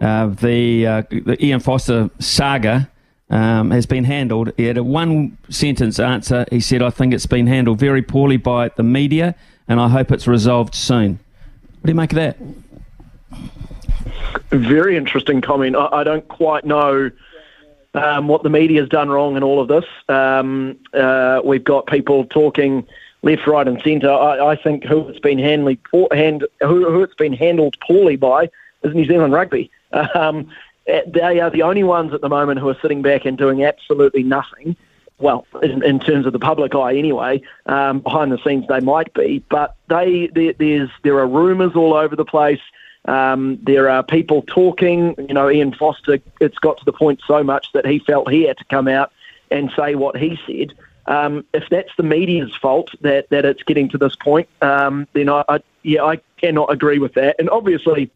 uh, 0.00 0.26
the, 0.26 0.86
uh, 0.86 1.02
the 1.10 1.36
Ian 1.42 1.60
Foster 1.60 2.10
saga 2.18 2.90
um, 3.30 3.70
has 3.70 3.86
been 3.86 4.04
handled? 4.04 4.52
He 4.56 4.64
had 4.64 4.76
a 4.76 4.84
one 4.84 5.38
sentence 5.48 5.98
answer. 5.98 6.44
He 6.50 6.60
said, 6.60 6.82
I 6.82 6.90
think 6.90 7.14
it's 7.14 7.26
been 7.26 7.46
handled 7.46 7.78
very 7.78 8.02
poorly 8.02 8.36
by 8.36 8.68
the 8.76 8.82
media, 8.82 9.34
and 9.68 9.80
I 9.80 9.88
hope 9.88 10.10
it's 10.10 10.26
resolved 10.26 10.74
soon. 10.74 11.18
What 11.80 11.86
do 11.86 11.90
you 11.92 11.94
make 11.94 12.12
of 12.12 12.16
that? 12.16 12.36
Very 14.50 14.96
interesting 14.96 15.40
comment. 15.40 15.76
I, 15.76 15.86
I 15.86 16.04
don't 16.04 16.26
quite 16.28 16.64
know 16.64 17.10
um, 17.94 18.28
what 18.28 18.42
the 18.42 18.50
media 18.50 18.80
has 18.80 18.88
done 18.88 19.08
wrong 19.08 19.36
in 19.36 19.42
all 19.42 19.60
of 19.60 19.68
this. 19.68 19.84
Um, 20.08 20.78
uh, 20.92 21.40
we've 21.44 21.64
got 21.64 21.86
people 21.86 22.24
talking 22.24 22.86
left, 23.22 23.46
right, 23.46 23.66
and 23.66 23.80
centre. 23.82 24.10
I, 24.10 24.52
I, 24.52 24.56
think 24.56 24.84
who 24.84 25.08
it's 25.08 25.18
been 25.18 25.38
handled, 25.38 25.78
hand, 26.12 26.46
who, 26.60 26.90
who, 26.90 27.02
it's 27.02 27.14
been 27.14 27.32
handled 27.32 27.76
poorly 27.80 28.16
by 28.16 28.48
is 28.82 28.94
New 28.94 29.06
Zealand 29.06 29.32
Rugby. 29.32 29.70
Um, 30.14 30.48
they 30.86 31.40
are 31.40 31.50
the 31.50 31.62
only 31.62 31.84
ones 31.84 32.12
at 32.12 32.20
the 32.20 32.28
moment 32.28 32.60
who 32.60 32.68
are 32.68 32.78
sitting 32.82 33.02
back 33.02 33.24
and 33.24 33.36
doing 33.38 33.64
absolutely 33.64 34.22
nothing. 34.22 34.76
Well, 35.18 35.46
in, 35.62 35.84
in 35.84 36.00
terms 36.00 36.24
of 36.24 36.32
the 36.32 36.38
public 36.38 36.74
eye, 36.74 36.96
anyway. 36.96 37.42
Um, 37.66 38.00
behind 38.00 38.32
the 38.32 38.38
scenes, 38.38 38.66
they 38.68 38.80
might 38.80 39.12
be, 39.12 39.44
but 39.50 39.76
they, 39.88 40.28
they 40.28 40.52
there's 40.52 40.90
there 41.02 41.18
are 41.18 41.26
rumours 41.26 41.76
all 41.76 41.92
over 41.94 42.16
the 42.16 42.24
place. 42.24 42.60
Um, 43.04 43.58
there 43.62 43.88
are 43.88 44.02
people 44.02 44.42
talking. 44.46 45.14
You 45.18 45.34
know, 45.34 45.50
Ian 45.50 45.74
Foster. 45.74 46.18
It's 46.40 46.58
got 46.58 46.78
to 46.78 46.84
the 46.84 46.92
point 46.92 47.20
so 47.26 47.44
much 47.44 47.72
that 47.72 47.86
he 47.86 47.98
felt 47.98 48.30
he 48.30 48.44
had 48.44 48.56
to 48.58 48.64
come 48.64 48.88
out 48.88 49.12
and 49.50 49.70
say 49.76 49.94
what 49.94 50.16
he 50.16 50.38
said. 50.46 50.72
Um, 51.06 51.44
if 51.52 51.68
that's 51.70 51.90
the 51.96 52.02
media's 52.02 52.54
fault 52.54 52.90
that, 53.00 53.28
that 53.30 53.44
it's 53.44 53.62
getting 53.64 53.88
to 53.88 53.98
this 53.98 54.14
point, 54.14 54.48
um, 54.62 55.08
then 55.12 55.28
I, 55.28 55.44
I, 55.48 55.60
yeah 55.82 56.04
I 56.04 56.20
cannot 56.36 56.70
agree 56.70 56.98
with 56.98 57.14
that. 57.14 57.36
And 57.38 57.50
obviously, 57.50 58.10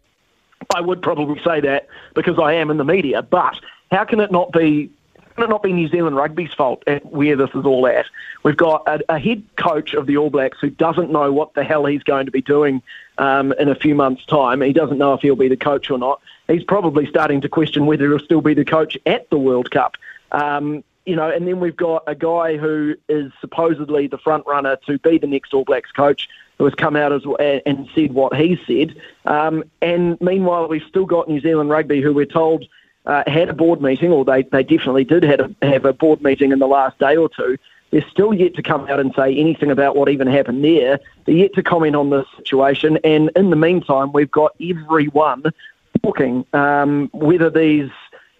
I 0.74 0.80
would 0.80 1.02
probably 1.02 1.40
say 1.42 1.60
that 1.60 1.88
because 2.14 2.38
I 2.38 2.54
am 2.54 2.70
in 2.70 2.76
the 2.76 2.84
media. 2.84 3.22
But 3.22 3.58
how 3.90 4.04
can 4.04 4.20
it 4.20 4.30
not 4.30 4.52
be 4.52 4.90
can 5.34 5.44
it 5.44 5.50
not 5.50 5.64
be 5.64 5.72
New 5.72 5.88
Zealand 5.88 6.14
Rugby's 6.14 6.54
fault 6.54 6.84
at 6.86 7.04
where 7.06 7.34
this 7.34 7.50
is 7.54 7.64
all 7.64 7.86
at? 7.88 8.06
We've 8.44 8.56
got 8.56 8.86
a, 8.86 9.14
a, 9.14 9.18
head 9.18 9.42
coach 9.56 9.92
of 9.92 10.06
the 10.06 10.16
All 10.16 10.30
Blacks 10.30 10.58
who 10.60 10.70
doesn't 10.70 11.10
know 11.10 11.32
what 11.32 11.54
the 11.54 11.64
hell 11.64 11.86
he's 11.86 12.04
going 12.04 12.26
to 12.26 12.32
be 12.32 12.40
doing 12.40 12.82
um, 13.18 13.52
in 13.58 13.68
a 13.68 13.74
few 13.74 13.96
months' 13.96 14.24
time. 14.26 14.60
He 14.60 14.72
doesn't 14.72 14.96
know 14.96 15.12
if 15.14 15.22
he'll 15.22 15.34
be 15.34 15.48
the 15.48 15.56
coach 15.56 15.90
or 15.90 15.98
not. 15.98 16.20
He's 16.46 16.62
probably 16.62 17.06
starting 17.06 17.40
to 17.40 17.48
question 17.48 17.86
whether 17.86 18.08
he'll 18.08 18.20
still 18.20 18.42
be 18.42 18.54
the 18.54 18.64
coach 18.64 18.96
at 19.06 19.28
the 19.30 19.38
World 19.38 19.72
Cup. 19.72 19.96
Um, 20.30 20.84
you 21.04 21.16
know, 21.16 21.28
and 21.28 21.48
then 21.48 21.58
we've 21.58 21.76
got 21.76 22.04
a 22.06 22.14
guy 22.14 22.56
who 22.56 22.94
is 23.08 23.32
supposedly 23.40 24.06
the 24.06 24.18
front 24.18 24.46
runner 24.46 24.76
to 24.86 24.98
be 24.98 25.18
the 25.18 25.26
next 25.26 25.52
All 25.52 25.64
Blacks 25.64 25.90
coach, 25.90 26.28
who 26.58 26.64
has 26.64 26.74
come 26.74 26.96
out 26.96 27.12
as, 27.12 27.22
and 27.66 27.88
said 27.94 28.12
what 28.12 28.34
he 28.36 28.58
said. 28.66 28.94
Um, 29.24 29.64
and 29.82 30.20
meanwhile, 30.20 30.68
we've 30.68 30.82
still 30.88 31.06
got 31.06 31.28
New 31.28 31.40
Zealand 31.40 31.70
Rugby, 31.70 32.00
who 32.00 32.12
we're 32.12 32.26
told 32.26 32.64
uh, 33.06 33.22
had 33.26 33.48
a 33.48 33.52
board 33.52 33.82
meeting, 33.82 34.10
or 34.10 34.24
they, 34.24 34.42
they 34.42 34.62
definitely 34.62 35.04
did 35.04 35.22
have 35.24 35.40
a, 35.40 35.66
have 35.66 35.84
a 35.84 35.92
board 35.92 36.22
meeting 36.22 36.52
in 36.52 36.58
the 36.58 36.66
last 36.66 36.98
day 36.98 37.16
or 37.16 37.28
two. 37.28 37.58
They're 37.90 38.06
still 38.10 38.34
yet 38.34 38.54
to 38.54 38.62
come 38.62 38.88
out 38.88 38.98
and 38.98 39.14
say 39.14 39.36
anything 39.36 39.70
about 39.70 39.94
what 39.94 40.08
even 40.08 40.26
happened 40.26 40.64
there. 40.64 40.98
They're 41.26 41.34
yet 41.34 41.54
to 41.54 41.62
comment 41.62 41.94
on 41.94 42.10
this 42.10 42.26
situation. 42.36 42.98
And 43.04 43.30
in 43.36 43.50
the 43.50 43.56
meantime, 43.56 44.12
we've 44.12 44.30
got 44.30 44.52
everyone 44.60 45.44
talking, 46.02 46.44
um, 46.54 47.08
whether 47.12 47.50
these, 47.50 47.90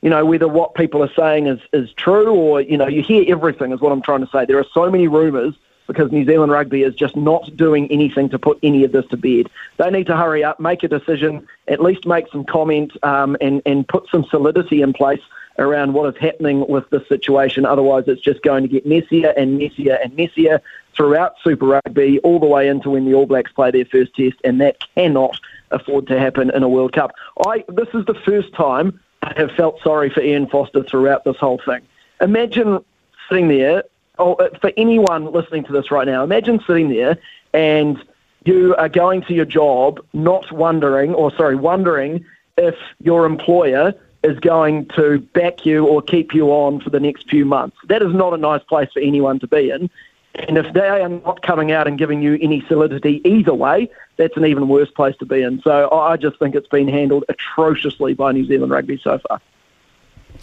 you 0.02 0.10
know, 0.10 0.24
whether 0.24 0.48
what 0.48 0.74
people 0.74 1.02
are 1.04 1.12
saying 1.14 1.46
is, 1.46 1.60
is 1.72 1.92
true 1.92 2.32
or, 2.32 2.62
you 2.62 2.76
know, 2.76 2.88
you 2.88 3.02
hear 3.02 3.24
everything 3.28 3.72
is 3.72 3.80
what 3.80 3.92
I'm 3.92 4.02
trying 4.02 4.24
to 4.24 4.30
say. 4.32 4.44
There 4.44 4.58
are 4.58 4.66
so 4.72 4.90
many 4.90 5.08
rumours 5.08 5.54
because 5.86 6.10
New 6.12 6.24
Zealand 6.24 6.52
Rugby 6.52 6.82
is 6.82 6.94
just 6.94 7.16
not 7.16 7.56
doing 7.56 7.90
anything 7.90 8.28
to 8.30 8.38
put 8.38 8.58
any 8.62 8.84
of 8.84 8.92
this 8.92 9.06
to 9.06 9.16
bed. 9.16 9.50
They 9.76 9.90
need 9.90 10.06
to 10.06 10.16
hurry 10.16 10.44
up, 10.44 10.60
make 10.60 10.82
a 10.82 10.88
decision, 10.88 11.46
at 11.68 11.80
least 11.80 12.06
make 12.06 12.28
some 12.30 12.44
comment, 12.44 12.92
um, 13.02 13.36
and 13.40 13.62
and 13.66 13.86
put 13.86 14.08
some 14.08 14.24
solidity 14.24 14.82
in 14.82 14.92
place 14.92 15.22
around 15.58 15.92
what 15.92 16.12
is 16.14 16.20
happening 16.20 16.66
with 16.68 16.88
this 16.90 17.06
situation. 17.08 17.64
Otherwise, 17.64 18.04
it's 18.06 18.20
just 18.20 18.42
going 18.42 18.62
to 18.62 18.68
get 18.68 18.86
messier 18.86 19.32
and 19.36 19.58
messier 19.58 19.98
and 20.02 20.14
messier 20.16 20.60
throughout 20.96 21.34
Super 21.42 21.66
Rugby, 21.66 22.18
all 22.20 22.38
the 22.38 22.46
way 22.46 22.68
into 22.68 22.90
when 22.90 23.04
the 23.04 23.14
All 23.14 23.26
Blacks 23.26 23.52
play 23.52 23.70
their 23.70 23.84
first 23.84 24.14
test, 24.14 24.36
and 24.44 24.60
that 24.60 24.78
cannot 24.94 25.38
afford 25.70 26.06
to 26.06 26.18
happen 26.18 26.50
in 26.50 26.62
a 26.62 26.68
World 26.68 26.92
Cup. 26.92 27.12
I 27.46 27.64
this 27.68 27.88
is 27.94 28.04
the 28.06 28.14
first 28.14 28.52
time 28.54 29.00
I 29.22 29.32
have 29.36 29.50
felt 29.52 29.80
sorry 29.82 30.10
for 30.10 30.20
Ian 30.20 30.46
Foster 30.46 30.82
throughout 30.82 31.24
this 31.24 31.36
whole 31.36 31.60
thing. 31.64 31.82
Imagine 32.20 32.84
sitting 33.28 33.48
there 33.48 33.84
oh, 34.18 34.34
uh, 34.34 34.48
for 34.60 34.72
anyone 34.76 35.32
listening 35.32 35.64
to 35.64 35.72
this 35.72 35.90
right 35.90 36.06
now, 36.06 36.22
imagine 36.24 36.60
sitting 36.66 36.88
there 36.88 37.18
and 37.52 38.02
you 38.44 38.74
are 38.76 38.88
going 38.88 39.22
to 39.22 39.34
your 39.34 39.44
job 39.44 40.04
not 40.12 40.50
wondering, 40.52 41.14
or 41.14 41.34
sorry, 41.34 41.56
wondering 41.56 42.24
if 42.58 42.76
your 43.00 43.26
employer 43.26 43.94
is 44.22 44.38
going 44.40 44.86
to 44.96 45.18
back 45.34 45.66
you 45.66 45.86
or 45.86 46.00
keep 46.00 46.34
you 46.34 46.48
on 46.48 46.80
for 46.80 46.90
the 46.90 47.00
next 47.00 47.28
few 47.28 47.44
months. 47.44 47.76
That 47.88 48.02
is 48.02 48.14
not 48.14 48.32
a 48.32 48.38
nice 48.38 48.62
place 48.62 48.90
for 48.92 49.00
anyone 49.00 49.38
to 49.40 49.46
be 49.46 49.70
in. 49.70 49.90
And 50.34 50.58
if 50.58 50.72
they 50.72 50.88
are 50.88 51.08
not 51.08 51.42
coming 51.42 51.70
out 51.72 51.86
and 51.86 51.96
giving 51.96 52.20
you 52.20 52.38
any 52.40 52.60
solidity 52.66 53.20
either 53.24 53.54
way, 53.54 53.88
that's 54.16 54.36
an 54.36 54.44
even 54.44 54.66
worse 54.68 54.90
place 54.90 55.16
to 55.18 55.26
be 55.26 55.42
in. 55.42 55.60
So 55.62 55.90
I 55.90 56.16
just 56.16 56.38
think 56.38 56.54
it's 56.54 56.68
been 56.68 56.88
handled 56.88 57.24
atrociously 57.28 58.14
by 58.14 58.32
New 58.32 58.44
Zealand 58.44 58.72
Rugby 58.72 59.00
so 59.02 59.18
far. 59.28 59.40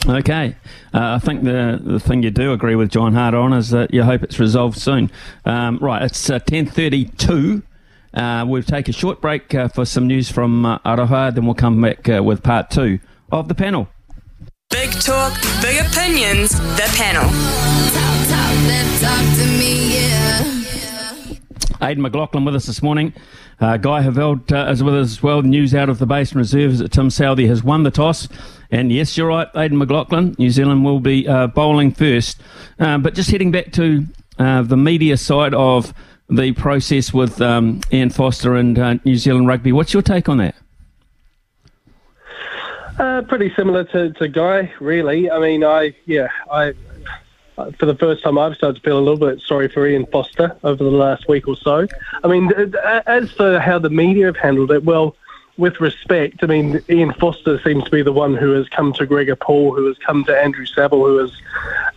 Okay, 0.08 0.55
uh, 0.96 1.13
I 1.15 1.20
think 1.20 1.43
the 1.43 1.79
the 1.81 2.00
thing 2.00 2.24
you 2.24 2.31
do 2.31 2.53
agree 2.53 2.75
with 2.75 2.89
John 2.89 3.13
Hart 3.13 3.36
on 3.36 3.53
is 3.53 3.70
that 3.70 3.93
you 3.93 4.01
hope 4.03 4.24
it's 4.24 4.39
resolved 4.39 4.79
soon. 4.79 5.12
Um, 5.46 5.77
right, 5.77 6.01
it's 6.01 6.29
uh, 6.29 6.39
ten 6.39 6.65
thirty 6.65 7.05
two. 7.05 7.62
Uh, 8.13 8.43
we'll 8.48 8.63
take 8.63 8.89
a 8.89 8.91
short 8.91 9.22
break 9.22 9.53
uh, 9.53 9.67
for 9.70 9.86
some 9.86 10.08
news 10.08 10.29
from 10.31 10.65
uh, 10.65 10.79
Aroha, 10.79 11.34
then 11.34 11.46
we'll 11.46 11.53
come 11.53 11.81
back 11.81 12.10
uh, 12.10 12.22
with 12.22 12.43
part 12.43 12.70
two 12.70 13.00
of 13.31 13.48
the 13.48 13.55
panel. 13.55 13.88
Big 14.70 14.91
talk, 14.91 15.34
big 15.62 15.86
opinions. 15.86 16.51
The 16.51 16.91
panel. 16.98 17.24
Talk, 17.93 18.27
talk, 18.27 19.00
talk 19.01 19.38
to 19.38 19.46
me, 19.60 19.96
yeah. 19.96 20.61
Aidan 21.81 22.03
McLaughlin 22.03 22.45
with 22.45 22.55
us 22.55 22.65
this 22.65 22.81
morning. 22.83 23.13
Uh, 23.59 23.77
Guy 23.77 24.03
Heveldt 24.03 24.51
uh, 24.51 24.71
is 24.71 24.83
with 24.83 24.95
us 24.95 25.11
as 25.11 25.23
well. 25.23 25.41
News 25.41 25.73
out 25.73 25.89
of 25.89 26.00
the 26.00 26.05
Basin 26.05 26.38
Reserve 26.38 26.73
is 26.73 26.79
that 26.79 26.91
Tim 26.91 27.09
Southee 27.09 27.47
has 27.47 27.63
won 27.63 27.83
the 27.83 27.91
toss. 27.91 28.27
And 28.69 28.91
yes, 28.91 29.17
you're 29.17 29.27
right, 29.27 29.47
Aidan 29.55 29.77
McLaughlin. 29.77 30.35
New 30.38 30.50
Zealand 30.50 30.85
will 30.85 31.00
be 31.00 31.27
uh, 31.27 31.47
bowling 31.47 31.91
first. 31.91 32.41
Uh, 32.79 32.97
but 32.97 33.15
just 33.15 33.31
heading 33.31 33.51
back 33.51 33.71
to 33.73 34.05
uh, 34.39 34.61
the 34.61 34.77
media 34.77 35.17
side 35.17 35.53
of 35.53 35.93
the 36.29 36.53
process 36.53 37.13
with 37.13 37.41
um, 37.41 37.81
Ian 37.91 38.09
Foster 38.09 38.55
and 38.55 38.79
uh, 38.79 38.95
New 39.03 39.17
Zealand 39.17 39.47
Rugby. 39.47 39.71
What's 39.71 39.93
your 39.93 40.01
take 40.01 40.29
on 40.29 40.38
that? 40.38 40.55
Pretty 43.27 43.51
similar 43.55 43.83
to, 43.85 44.11
to 44.13 44.27
Guy, 44.27 44.71
really. 44.79 45.29
I 45.29 45.39
mean, 45.39 45.63
I 45.63 45.95
yeah, 46.05 46.27
I 46.51 46.73
Uh, 47.58 47.72
for 47.79 47.86
the 47.86 47.96
first 47.96 48.24
time 48.24 48.38
I've 48.38 48.55
started 48.55 48.75
to 48.75 48.81
feel 48.81 48.98
a 48.98 49.01
little 49.01 49.17
bit 49.17 49.41
sorry 49.41 49.67
for 49.67 49.86
Ian 49.86 50.05
Foster 50.08 50.55
over 50.63 50.84
the 50.84 50.89
last 50.89 51.27
week 51.27 51.48
or 51.48 51.58
so. 51.58 51.86
I 52.24 52.27
mean, 52.27 52.51
as 53.05 53.31
for 53.31 53.60
how 53.60 53.77
the 53.79 53.89
media 53.89 54.27
have 54.27 54.38
handled 54.38 54.72
it, 54.72 54.84
well, 54.84 55.15
with 55.58 55.79
respect, 55.79 56.43
I 56.43 56.48
mean, 56.48 56.81
Ian 56.89 57.13
Foster 57.13 57.60
seems 57.62 57.84
to 57.84 57.91
be 57.91 58.01
the 58.01 58.12
one 58.12 58.36
who 58.36 58.51
has 58.51 58.67
come 58.70 58.93
to 58.93 59.05
Gregor 59.05 59.36
Paul, 59.36 59.75
who 59.75 59.88
has 59.88 59.98
come 59.98 60.24
to 60.25 60.38
Andrew 60.38 60.65
Saville, 60.65 61.05
who 61.05 61.17
has 61.17 61.31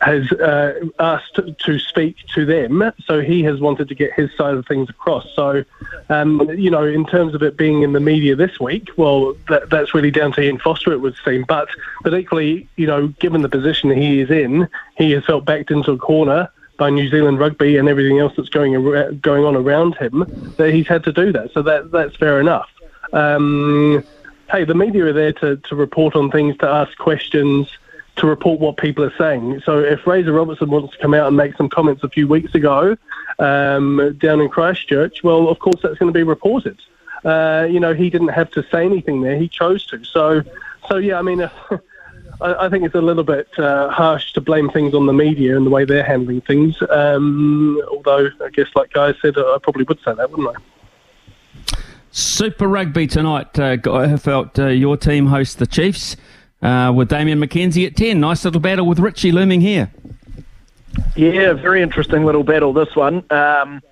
has 0.01 0.31
uh, 0.33 0.75
asked 0.99 1.41
to 1.59 1.79
speak 1.79 2.17
to 2.35 2.45
them. 2.45 2.93
So 3.05 3.21
he 3.21 3.43
has 3.45 3.61
wanted 3.61 3.89
to 3.89 3.95
get 3.95 4.13
his 4.13 4.31
side 4.37 4.55
of 4.55 4.67
things 4.67 4.91
across. 4.91 5.27
So, 5.35 5.65
um, 6.11 6.51
you 6.51 6.71
know, 6.71 6.85
in 6.85 7.07
terms 7.07 7.35
of 7.35 7.43
it 7.43 7.57
being 7.57 7.83
in 7.83 7.93
the 7.93 8.01
media 8.01 8.37
this 8.37 8.61
week, 8.61 8.91
well, 8.97 9.35
that, 9.49 9.71
that's 9.71 9.95
really 9.95 10.11
down 10.11 10.33
to 10.33 10.43
Ian 10.43 10.59
Foster, 10.59 10.93
it 10.93 10.99
would 10.99 11.15
seem. 11.25 11.45
But, 11.49 11.69
but 12.03 12.13
equally, 12.13 12.69
you 12.77 12.87
know, 12.87 13.09
given 13.09 13.41
the 13.43 13.49
position 13.49 13.91
he 13.91 14.21
is 14.21 14.31
in, 14.31 14.69
he 14.99 15.13
has 15.13 15.25
felt 15.25 15.45
backed 15.47 15.71
into 15.71 15.93
a 15.93 15.99
corner 15.99 16.51
by 16.77 16.91
New 16.91 17.09
Zealand 17.09 17.39
rugby 17.39 17.77
and 17.77 17.89
everything 17.89 18.19
else 18.19 18.33
that's 18.37 18.49
going 18.49 18.73
going 19.21 19.45
on 19.45 19.55
around 19.57 19.95
him 19.97 20.25
that 20.57 20.75
he's 20.75 20.89
had 20.89 21.05
to 21.05 21.13
do 21.13 21.33
that. 21.33 21.53
So 21.53 21.63
that 21.63 21.93
that's 21.93 22.17
fair 22.17 22.41
enough. 22.41 22.69
Um, 23.15 24.05
hey, 24.51 24.65
the 24.65 24.75
media 24.75 25.07
are 25.07 25.13
there 25.13 25.33
to, 25.33 25.57
to 25.57 25.77
report 25.77 26.17
on 26.17 26.31
things, 26.31 26.57
to 26.59 26.69
ask 26.69 26.97
questions, 26.99 27.69
to 28.17 28.27
report 28.27 28.61
what 28.61 28.77
people 28.77 29.05
are 29.05 29.17
saying. 29.17 29.63
So 29.65 29.79
if 29.79 30.07
Razor 30.07 30.33
Robertson 30.33 30.69
wants 30.69 30.95
to 30.95 30.99
come 31.01 31.15
out 31.15 31.29
and 31.29 31.37
make 31.37 31.57
some 31.57 31.69
comments 31.69 32.03
a 32.05 32.09
few 32.09 32.29
weeks 32.29 32.55
ago 32.55 32.97
um, 33.39 34.17
down 34.21 34.41
in 34.41 34.49
Christchurch, 34.49 35.23
well, 35.23 35.49
of 35.49 35.59
course 35.61 35.81
that's 35.83 35.99
going 35.99 36.13
to 36.13 36.17
be 36.17 36.25
reported. 36.25 36.79
Uh, 37.25 37.67
you 37.71 37.81
know, 37.81 37.95
he 37.95 38.11
didn't 38.11 38.29
have 38.29 38.51
to 38.51 38.63
say 38.71 38.85
anything 38.85 39.23
there; 39.23 39.37
he 39.37 39.49
chose 39.49 39.87
to. 39.87 40.05
So, 40.05 40.43
so 40.89 40.97
yeah, 40.97 41.19
I 41.19 41.23
mean. 41.23 41.49
Uh, 42.41 42.57
I, 42.59 42.69
think 42.69 42.85
it's 42.85 42.97
a 42.97 43.01
little 43.01 43.23
bit 43.23 43.47
uh, 43.61 43.89
harsh 43.91 44.33
to 44.33 44.41
blame 44.41 44.69
things 44.69 44.93
on 44.93 45.07
the 45.07 45.13
media 45.13 45.57
and 45.57 45.65
the 45.65 45.71
way 45.71 45.85
they're 45.85 46.03
handling 46.03 46.41
things. 46.41 46.77
Um, 46.91 47.81
although, 47.89 48.29
I 48.45 48.51
guess, 48.51 48.67
like 48.75 48.93
Guy 48.93 49.15
said, 49.23 49.39
I 49.39 49.59
probably 49.63 49.85
would 49.85 50.01
say 50.01 50.15
that, 50.15 50.33
wouldn't 50.33 50.49
I? 50.49 50.61
Super 52.17 52.69
Rugby 52.69 53.09
tonight. 53.09 53.59
Uh, 53.59 53.75
Guy 53.75 54.07
Heveldt, 54.07 54.57
uh, 54.61 54.69
your 54.69 54.97
team 54.97 55.27
hosts 55.27 55.57
the 55.57 55.67
Chiefs 55.67 56.17
uh, 56.63 56.93
with 56.95 57.09
Damian 57.09 57.41
McKenzie 57.41 57.89
at 57.89 57.97
10. 57.97 58.21
Nice 58.21 58.45
little 58.45 58.61
battle 58.61 58.87
with 58.87 59.01
Richie 59.01 59.33
looming 59.33 59.61
here. 59.61 59.93
Yeah, 61.17 61.55
very 61.55 61.83
interesting 61.83 62.25
little 62.25 62.45
battle, 62.45 62.73
this 62.73 62.95
one. 62.95 63.25
Um, 63.31 63.83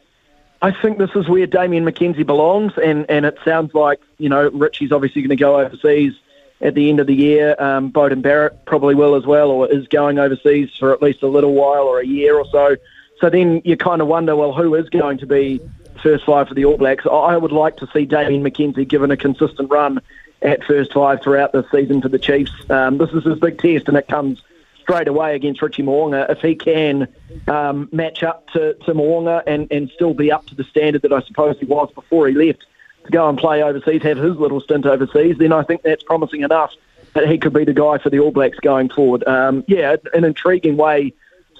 I 0.62 0.70
think 0.70 0.98
this 0.98 1.10
is 1.16 1.28
where 1.28 1.48
Damian 1.48 1.84
McKenzie 1.84 2.24
belongs, 2.24 2.74
and, 2.80 3.06
and 3.10 3.26
it 3.26 3.38
sounds 3.44 3.74
like, 3.74 3.98
you 4.18 4.28
know, 4.28 4.50
Richie's 4.50 4.92
obviously 4.92 5.22
going 5.22 5.30
to 5.30 5.36
go 5.36 5.58
overseas 5.58 6.12
at 6.60 6.76
the 6.76 6.90
end 6.90 7.00
of 7.00 7.08
the 7.08 7.16
year. 7.16 7.56
Um, 7.58 7.90
Beauden 7.90 8.22
Barrett 8.22 8.66
probably 8.66 8.94
will 8.94 9.16
as 9.16 9.26
well, 9.26 9.50
or 9.50 9.68
is 9.68 9.88
going 9.88 10.20
overseas 10.20 10.70
for 10.78 10.92
at 10.92 11.02
least 11.02 11.24
a 11.24 11.28
little 11.28 11.54
while 11.54 11.88
or 11.88 11.98
a 11.98 12.06
year 12.06 12.38
or 12.38 12.46
so. 12.52 12.76
So 13.20 13.30
then 13.30 13.62
you 13.64 13.76
kind 13.76 14.00
of 14.00 14.06
wonder, 14.06 14.36
well, 14.36 14.52
who 14.52 14.76
is 14.76 14.88
going 14.90 15.18
to 15.18 15.26
be 15.26 15.60
first 16.02 16.24
five 16.24 16.48
for 16.48 16.54
the 16.54 16.64
All 16.64 16.76
Blacks. 16.76 17.06
I 17.06 17.36
would 17.36 17.52
like 17.52 17.76
to 17.78 17.88
see 17.92 18.04
Damian 18.04 18.42
McKenzie 18.42 18.86
given 18.86 19.10
a 19.10 19.16
consistent 19.16 19.70
run 19.70 20.00
at 20.42 20.64
first 20.64 20.92
five 20.92 21.22
throughout 21.22 21.52
the 21.52 21.64
season 21.70 22.02
for 22.02 22.08
the 22.08 22.18
Chiefs. 22.18 22.52
Um, 22.68 22.98
this 22.98 23.10
is 23.10 23.24
his 23.24 23.38
big 23.38 23.58
test, 23.58 23.88
and 23.88 23.96
it 23.96 24.08
comes 24.08 24.42
straight 24.80 25.08
away 25.08 25.36
against 25.36 25.62
Richie 25.62 25.82
Mo'unga. 25.82 26.28
If 26.28 26.40
he 26.40 26.54
can 26.54 27.06
um, 27.46 27.88
match 27.92 28.22
up 28.22 28.48
to, 28.50 28.74
to 28.74 28.94
Mo'unga 28.94 29.42
and, 29.46 29.70
and 29.70 29.90
still 29.90 30.12
be 30.12 30.32
up 30.32 30.46
to 30.46 30.54
the 30.54 30.64
standard 30.64 31.02
that 31.02 31.12
I 31.12 31.22
suppose 31.22 31.58
he 31.58 31.66
was 31.66 31.90
before 31.94 32.26
he 32.26 32.34
left 32.34 32.64
to 33.04 33.10
go 33.10 33.28
and 33.28 33.38
play 33.38 33.62
overseas, 33.62 34.02
have 34.02 34.18
his 34.18 34.36
little 34.36 34.60
stint 34.60 34.86
overseas, 34.86 35.38
then 35.38 35.52
I 35.52 35.62
think 35.62 35.82
that's 35.82 36.02
promising 36.02 36.42
enough 36.42 36.74
that 37.14 37.28
he 37.28 37.38
could 37.38 37.52
be 37.52 37.64
the 37.64 37.74
guy 37.74 37.98
for 37.98 38.10
the 38.10 38.18
All 38.18 38.30
Blacks 38.30 38.58
going 38.58 38.88
forward. 38.88 39.26
Um, 39.26 39.64
yeah, 39.68 39.96
an 40.14 40.24
intriguing 40.24 40.76
way 40.76 41.12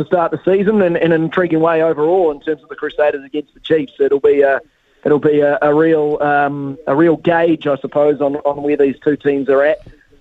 to 0.03 0.07
start 0.07 0.31
the 0.31 0.41
season 0.45 0.83
and, 0.83 0.97
and 0.97 1.13
an 1.13 1.23
intriguing 1.23 1.61
way 1.61 1.83
overall 1.83 2.31
in 2.31 2.41
terms 2.41 2.63
of 2.63 2.69
the 2.69 2.77
Crusaders 2.77 3.25
against 3.25 3.55
the 3.55 3.61
Chiefs. 3.61 3.95
It'll 4.01 4.21
be 4.21 4.43
a 4.43 4.61
it'll 5.05 5.19
be 5.19 5.41
a, 5.41 5.59
a 5.63 5.75
real 5.75 6.19
um, 6.23 6.79
a 6.87 6.95
real 6.95 7.17
gauge, 7.17 7.67
I 7.67 7.77
suppose, 7.77 8.21
on, 8.21 8.37
on 8.37 8.63
where 8.63 8.77
these 8.77 8.97
two 9.03 9.17
teams 9.17 9.49
are 9.49 9.63
at 9.63 9.79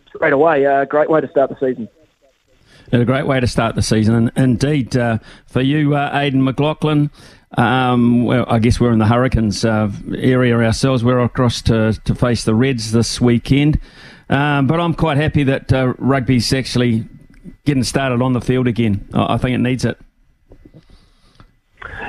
straight 0.08 0.34
away. 0.34 0.66
A 0.66 0.86
great 0.86 1.10
way 1.10 1.22
to 1.22 1.30
start 1.30 1.50
the 1.50 1.58
season. 1.60 1.88
And 2.92 3.02
a 3.02 3.06
great 3.06 3.26
way 3.26 3.40
to 3.40 3.48
start 3.48 3.76
the 3.76 3.82
season, 3.82 4.32
indeed 4.36 4.98
uh, 4.98 5.20
for 5.46 5.62
you, 5.62 5.96
uh, 5.96 6.12
Aiden 6.14 6.44
McLaughlin. 6.44 7.10
Um, 7.58 8.26
well, 8.26 8.46
I 8.50 8.60
guess 8.60 8.80
we're 8.80 8.92
in 8.92 9.00
the 9.00 9.08
Hurricanes 9.08 9.64
uh, 9.64 9.90
area 10.16 10.58
ourselves. 10.58 11.04
We're 11.04 11.20
across 11.20 11.62
to, 11.64 11.94
to 12.04 12.16
face 12.16 12.44
the 12.44 12.54
Reds 12.54 12.92
this 12.92 13.22
weekend. 13.22 13.80
Um, 14.30 14.68
but 14.68 14.80
I'm 14.80 14.94
quite 14.94 15.18
happy 15.18 15.44
that 15.44 15.72
uh, 15.72 15.94
rugby's 15.98 16.52
actually 16.54 17.06
getting 17.66 17.84
started 17.84 18.22
on 18.22 18.34
the 18.34 18.42
field 18.42 18.68
again. 18.68 19.08
I 19.14 19.38
think 19.38 19.56
it 19.56 19.60
needs 19.60 19.86
it. 19.86 19.98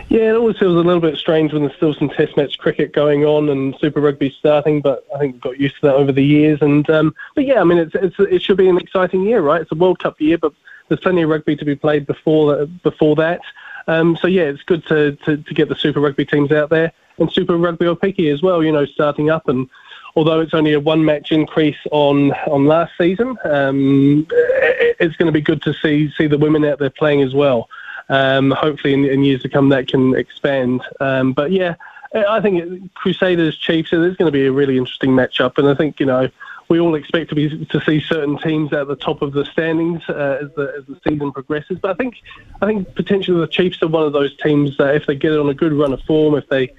Yeah, 0.08 0.30
it 0.30 0.34
always 0.34 0.58
feels 0.58 0.74
a 0.74 0.86
little 0.86 1.00
bit 1.00 1.16
strange 1.16 1.52
when 1.52 1.62
there's 1.62 1.76
still 1.76 1.94
some 1.94 2.10
Test 2.10 2.36
match 2.36 2.58
cricket 2.58 2.92
going 2.92 3.24
on 3.24 3.48
and 3.48 3.74
Super 3.80 4.00
Rugby 4.00 4.34
starting, 4.38 4.82
but 4.82 5.06
I 5.14 5.18
think 5.18 5.32
we've 5.34 5.40
got 5.40 5.58
used 5.58 5.76
to 5.76 5.86
that 5.86 5.94
over 5.94 6.12
the 6.12 6.24
years. 6.24 6.60
And 6.60 6.88
um, 6.90 7.14
but 7.34 7.46
yeah, 7.46 7.60
I 7.60 7.64
mean, 7.64 7.78
it's, 7.78 7.94
it's 7.94 8.16
it 8.18 8.42
should 8.42 8.58
be 8.58 8.68
an 8.68 8.76
exciting 8.76 9.22
year, 9.22 9.40
right? 9.40 9.62
It's 9.62 9.72
a 9.72 9.76
World 9.76 10.00
Cup 10.00 10.20
year, 10.20 10.36
but 10.36 10.52
there's 10.88 11.00
plenty 11.00 11.22
of 11.22 11.30
rugby 11.30 11.56
to 11.56 11.64
be 11.64 11.74
played 11.74 12.06
before 12.06 12.66
before 12.82 13.16
that. 13.16 13.40
Um, 13.86 14.16
so 14.16 14.28
yeah, 14.28 14.42
it's 14.42 14.62
good 14.62 14.86
to, 14.88 15.16
to, 15.24 15.38
to 15.38 15.54
get 15.54 15.68
the 15.68 15.74
Super 15.74 16.00
Rugby 16.00 16.24
teams 16.24 16.52
out 16.52 16.70
there 16.70 16.92
and 17.18 17.32
Super 17.32 17.56
Rugby 17.56 17.86
Aupiki 17.86 18.32
as 18.32 18.42
well. 18.42 18.62
You 18.62 18.72
know, 18.72 18.84
starting 18.84 19.30
up 19.30 19.48
and 19.48 19.68
although 20.14 20.40
it's 20.40 20.54
only 20.54 20.72
a 20.72 20.80
one 20.80 21.04
match 21.04 21.32
increase 21.32 21.78
on 21.90 22.32
on 22.46 22.66
last 22.66 22.92
season, 22.98 23.36
um, 23.44 24.26
it's 24.30 25.16
going 25.16 25.26
to 25.26 25.32
be 25.32 25.40
good 25.40 25.62
to 25.62 25.74
see 25.74 26.10
see 26.16 26.26
the 26.26 26.38
women 26.38 26.64
out 26.64 26.78
there 26.78 26.90
playing 26.90 27.22
as 27.22 27.34
well. 27.34 27.68
Um, 28.08 28.50
hopefully, 28.50 28.94
in, 28.94 29.04
in, 29.04 29.24
years 29.24 29.42
to 29.42 29.48
come, 29.48 29.68
that 29.70 29.88
can 29.88 30.14
expand. 30.14 30.82
Um, 31.00 31.32
but 31.32 31.50
yeah, 31.52 31.76
I 32.14 32.40
think 32.40 32.92
Crusaders 32.94 33.56
Chiefs 33.56 33.92
is 33.92 34.16
going 34.16 34.26
to 34.26 34.32
be 34.32 34.46
a 34.46 34.52
really 34.52 34.76
interesting 34.76 35.10
matchup, 35.10 35.56
and 35.56 35.68
I 35.68 35.74
think 35.74 35.98
you 36.00 36.06
know 36.06 36.28
we 36.68 36.80
all 36.80 36.94
expect 36.94 37.28
to 37.30 37.34
be 37.34 37.66
to 37.66 37.80
see 37.82 38.00
certain 38.00 38.38
teams 38.38 38.72
at 38.72 38.88
the 38.88 38.96
top 38.96 39.22
of 39.22 39.32
the 39.32 39.44
standings 39.44 40.02
uh, 40.08 40.38
as 40.42 40.50
the 40.54 40.74
as 40.78 40.84
the 40.86 40.98
season 41.06 41.32
progresses. 41.32 41.78
But 41.78 41.92
I 41.92 41.94
think 41.94 42.16
I 42.60 42.66
think 42.66 42.94
potentially 42.94 43.40
the 43.40 43.46
Chiefs 43.46 43.82
are 43.82 43.88
one 43.88 44.04
of 44.04 44.12
those 44.12 44.36
teams 44.38 44.76
that 44.78 44.94
if 44.94 45.06
they 45.06 45.14
get 45.14 45.32
on 45.32 45.48
a 45.48 45.54
good 45.54 45.72
run 45.72 45.92
of 45.92 46.00
form, 46.02 46.34
if 46.34 46.48
they 46.48 46.72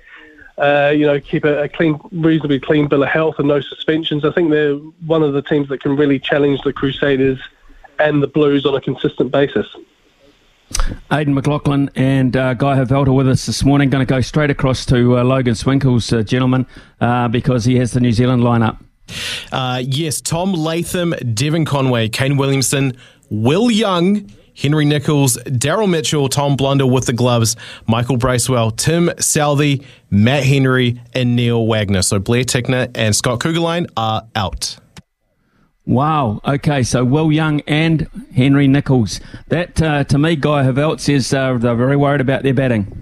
uh, 0.57 0.93
you 0.95 1.05
know, 1.05 1.19
keep 1.19 1.45
a, 1.45 1.63
a, 1.63 1.69
clean, 1.69 2.00
reasonably 2.12 2.60
clean 2.60 2.88
bill 2.88 3.03
of 3.03 3.10
health 3.10 3.36
and 3.39 3.48
no 3.48 3.60
suspensions. 3.62 4.24
I 4.24 4.31
think 4.31 4.51
they're 4.51 4.75
one 5.05 5.24
of 5.24 5.33
the 5.33 5.41
teams 5.41 5.69
that 5.69 5.81
can 5.81 5.95
really 5.95 6.19
challenge 6.19 6.62
the 6.63 6.74
Crusaders 6.74 7.39
and 8.00 8.22
the 8.22 8.27
Blues 8.27 8.65
on 8.65 8.75
a 8.75 8.81
consistent 8.81 9.31
basis. 9.31 9.67
Aiden 11.12 11.33
McLaughlin 11.33 11.89
and 11.95 12.36
uh, 12.36 12.53
Guy 12.55 12.75
Heveldt 12.77 13.13
with 13.13 13.27
us 13.27 13.45
this 13.45 13.63
morning. 13.63 13.89
Going 13.89 14.05
to 14.05 14.12
go 14.12 14.22
straight 14.22 14.50
across 14.50 14.86
to 14.88 15.19
uh, 15.19 15.24
Logan 15.24 15.53
Swinkles, 15.53 16.12
uh, 16.12 16.24
gentlemen, 16.24 16.65
uh, 17.00 17.27
because 17.27 17.65
he 17.65 17.75
has 17.77 17.91
the 17.91 18.00
New 18.00 18.12
Zealand 18.12 18.43
lineup. 18.43 18.79
Uh, 19.51 19.81
yes, 19.86 20.22
Tom 20.22 20.53
Latham, 20.53 21.13
Devon 21.33 21.65
Conway, 21.65 22.10
Kane 22.10 22.38
Williamson, 22.38 22.98
Will 23.29 23.69
Young, 23.69 24.29
Henry 24.55 24.86
Nicholls, 24.86 25.38
Daryl 25.45 25.89
Mitchell, 25.89 26.29
Tom 26.29 26.55
Blundell 26.55 26.89
with 26.89 27.05
the 27.05 27.13
gloves, 27.13 27.55
Michael 27.88 28.17
Bracewell, 28.17 28.72
Tim 28.72 29.07
Southee, 29.17 29.83
Matt 30.10 30.43
Henry, 30.43 31.01
and 31.13 31.36
Neil 31.36 31.65
Wagner. 31.65 32.01
So 32.01 32.19
Blair 32.19 32.43
Tickner 32.43 32.89
and 32.95 33.15
Scott 33.15 33.39
Kuggeleijn 33.39 33.89
are 33.98 34.27
out. 34.36 34.77
Wow. 35.86 36.39
Okay. 36.45 36.83
So 36.83 37.03
Will 37.03 37.31
Young 37.31 37.62
and 37.62 38.07
Henry 38.33 38.67
Nicholls. 38.67 39.19
That 39.48 39.81
uh, 39.81 40.03
to 40.05 40.17
me, 40.17 40.36
Guy 40.36 40.63
Heveldt 40.63 41.00
says 41.00 41.33
uh, 41.33 41.57
they're 41.57 41.75
very 41.75 41.98
worried 41.98 42.22
about 42.22 42.43
their 42.43 42.53
batting. 42.53 43.00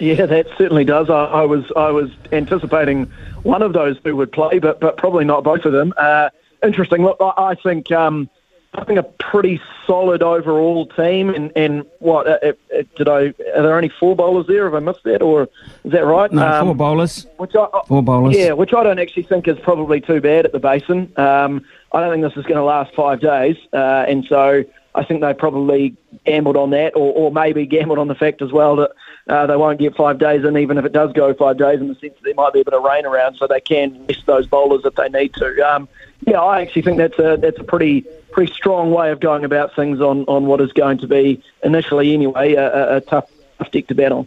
Yeah, 0.00 0.26
that 0.26 0.46
certainly 0.58 0.84
does. 0.84 1.08
I, 1.08 1.24
I, 1.24 1.44
was 1.44 1.64
I 1.76 1.90
was 1.92 2.10
anticipating 2.32 3.04
one 3.44 3.62
of 3.62 3.74
those 3.74 3.96
who 4.02 4.16
would 4.16 4.32
play, 4.32 4.58
but 4.58 4.80
but 4.80 4.96
probably 4.96 5.24
not 5.24 5.44
both 5.44 5.64
of 5.64 5.72
them. 5.72 5.94
Uh, 5.96 6.30
interesting. 6.64 7.04
Look, 7.04 7.18
I, 7.20 7.32
I 7.36 7.54
think. 7.54 7.92
Um, 7.92 8.28
I 8.76 8.84
think 8.84 8.98
a 8.98 9.02
pretty 9.02 9.60
solid 9.86 10.22
overall 10.22 10.86
team. 10.86 11.30
And, 11.30 11.52
and 11.56 11.86
what 12.00 12.26
uh, 12.26 12.38
uh, 12.42 12.82
did 12.96 13.08
I? 13.08 13.34
Are 13.56 13.62
there 13.62 13.76
only 13.76 13.88
four 13.88 14.16
bowlers 14.16 14.46
there? 14.46 14.64
Have 14.64 14.74
I 14.74 14.80
missed 14.80 15.04
that, 15.04 15.22
or 15.22 15.48
is 15.84 15.92
that 15.92 16.04
right? 16.04 16.30
No, 16.32 16.46
um, 16.46 16.66
four 16.66 16.74
bowlers. 16.74 17.26
Which 17.36 17.54
I, 17.54 17.66
four 17.86 18.02
bowlers. 18.02 18.36
Yeah, 18.36 18.52
which 18.52 18.74
I 18.74 18.82
don't 18.82 18.98
actually 18.98 19.24
think 19.24 19.48
is 19.48 19.58
probably 19.60 20.00
too 20.00 20.20
bad 20.20 20.44
at 20.44 20.52
the 20.52 20.58
Basin. 20.58 21.12
Um, 21.16 21.64
I 21.92 22.00
don't 22.00 22.10
think 22.10 22.22
this 22.24 22.36
is 22.36 22.44
going 22.44 22.56
to 22.56 22.64
last 22.64 22.94
five 22.94 23.20
days, 23.20 23.56
uh, 23.72 24.04
and 24.08 24.24
so 24.28 24.64
I 24.96 25.04
think 25.04 25.20
they 25.20 25.34
probably 25.34 25.96
gambled 26.24 26.56
on 26.56 26.70
that, 26.70 26.96
or, 26.96 27.12
or 27.14 27.32
maybe 27.32 27.66
gambled 27.66 27.98
on 27.98 28.08
the 28.08 28.14
fact 28.14 28.42
as 28.42 28.52
well 28.52 28.76
that 28.76 28.90
uh, 29.28 29.46
they 29.46 29.56
won't 29.56 29.78
get 29.78 29.94
five 29.96 30.18
days, 30.18 30.44
and 30.44 30.56
even 30.58 30.78
if 30.78 30.84
it 30.84 30.92
does 30.92 31.12
go 31.12 31.32
five 31.34 31.58
days, 31.58 31.80
in 31.80 31.88
the 31.88 31.94
sense 31.94 32.14
that 32.14 32.24
there 32.24 32.34
might 32.34 32.52
be 32.52 32.60
a 32.60 32.64
bit 32.64 32.74
of 32.74 32.82
rain 32.82 33.06
around, 33.06 33.36
so 33.36 33.46
they 33.46 33.60
can 33.60 34.06
rest 34.06 34.26
those 34.26 34.46
bowlers 34.46 34.84
if 34.84 34.94
they 34.96 35.08
need 35.08 35.32
to. 35.34 35.60
Um, 35.68 35.88
yeah, 36.26 36.40
I 36.40 36.60
actually 36.62 36.82
think 36.82 36.98
that's 36.98 37.18
a 37.18 37.36
that's 37.40 37.58
a 37.58 37.64
pretty 37.64 38.02
pretty 38.32 38.52
strong 38.52 38.90
way 38.90 39.10
of 39.12 39.20
going 39.20 39.44
about 39.44 39.74
things 39.76 40.00
on, 40.00 40.24
on 40.24 40.46
what 40.46 40.60
is 40.60 40.72
going 40.72 40.98
to 40.98 41.06
be 41.06 41.40
initially 41.62 42.12
anyway 42.12 42.54
a, 42.54 42.96
a 42.96 43.00
tough 43.00 43.30
deck 43.70 43.86
to 43.86 43.94
bat 43.94 44.10
on. 44.10 44.26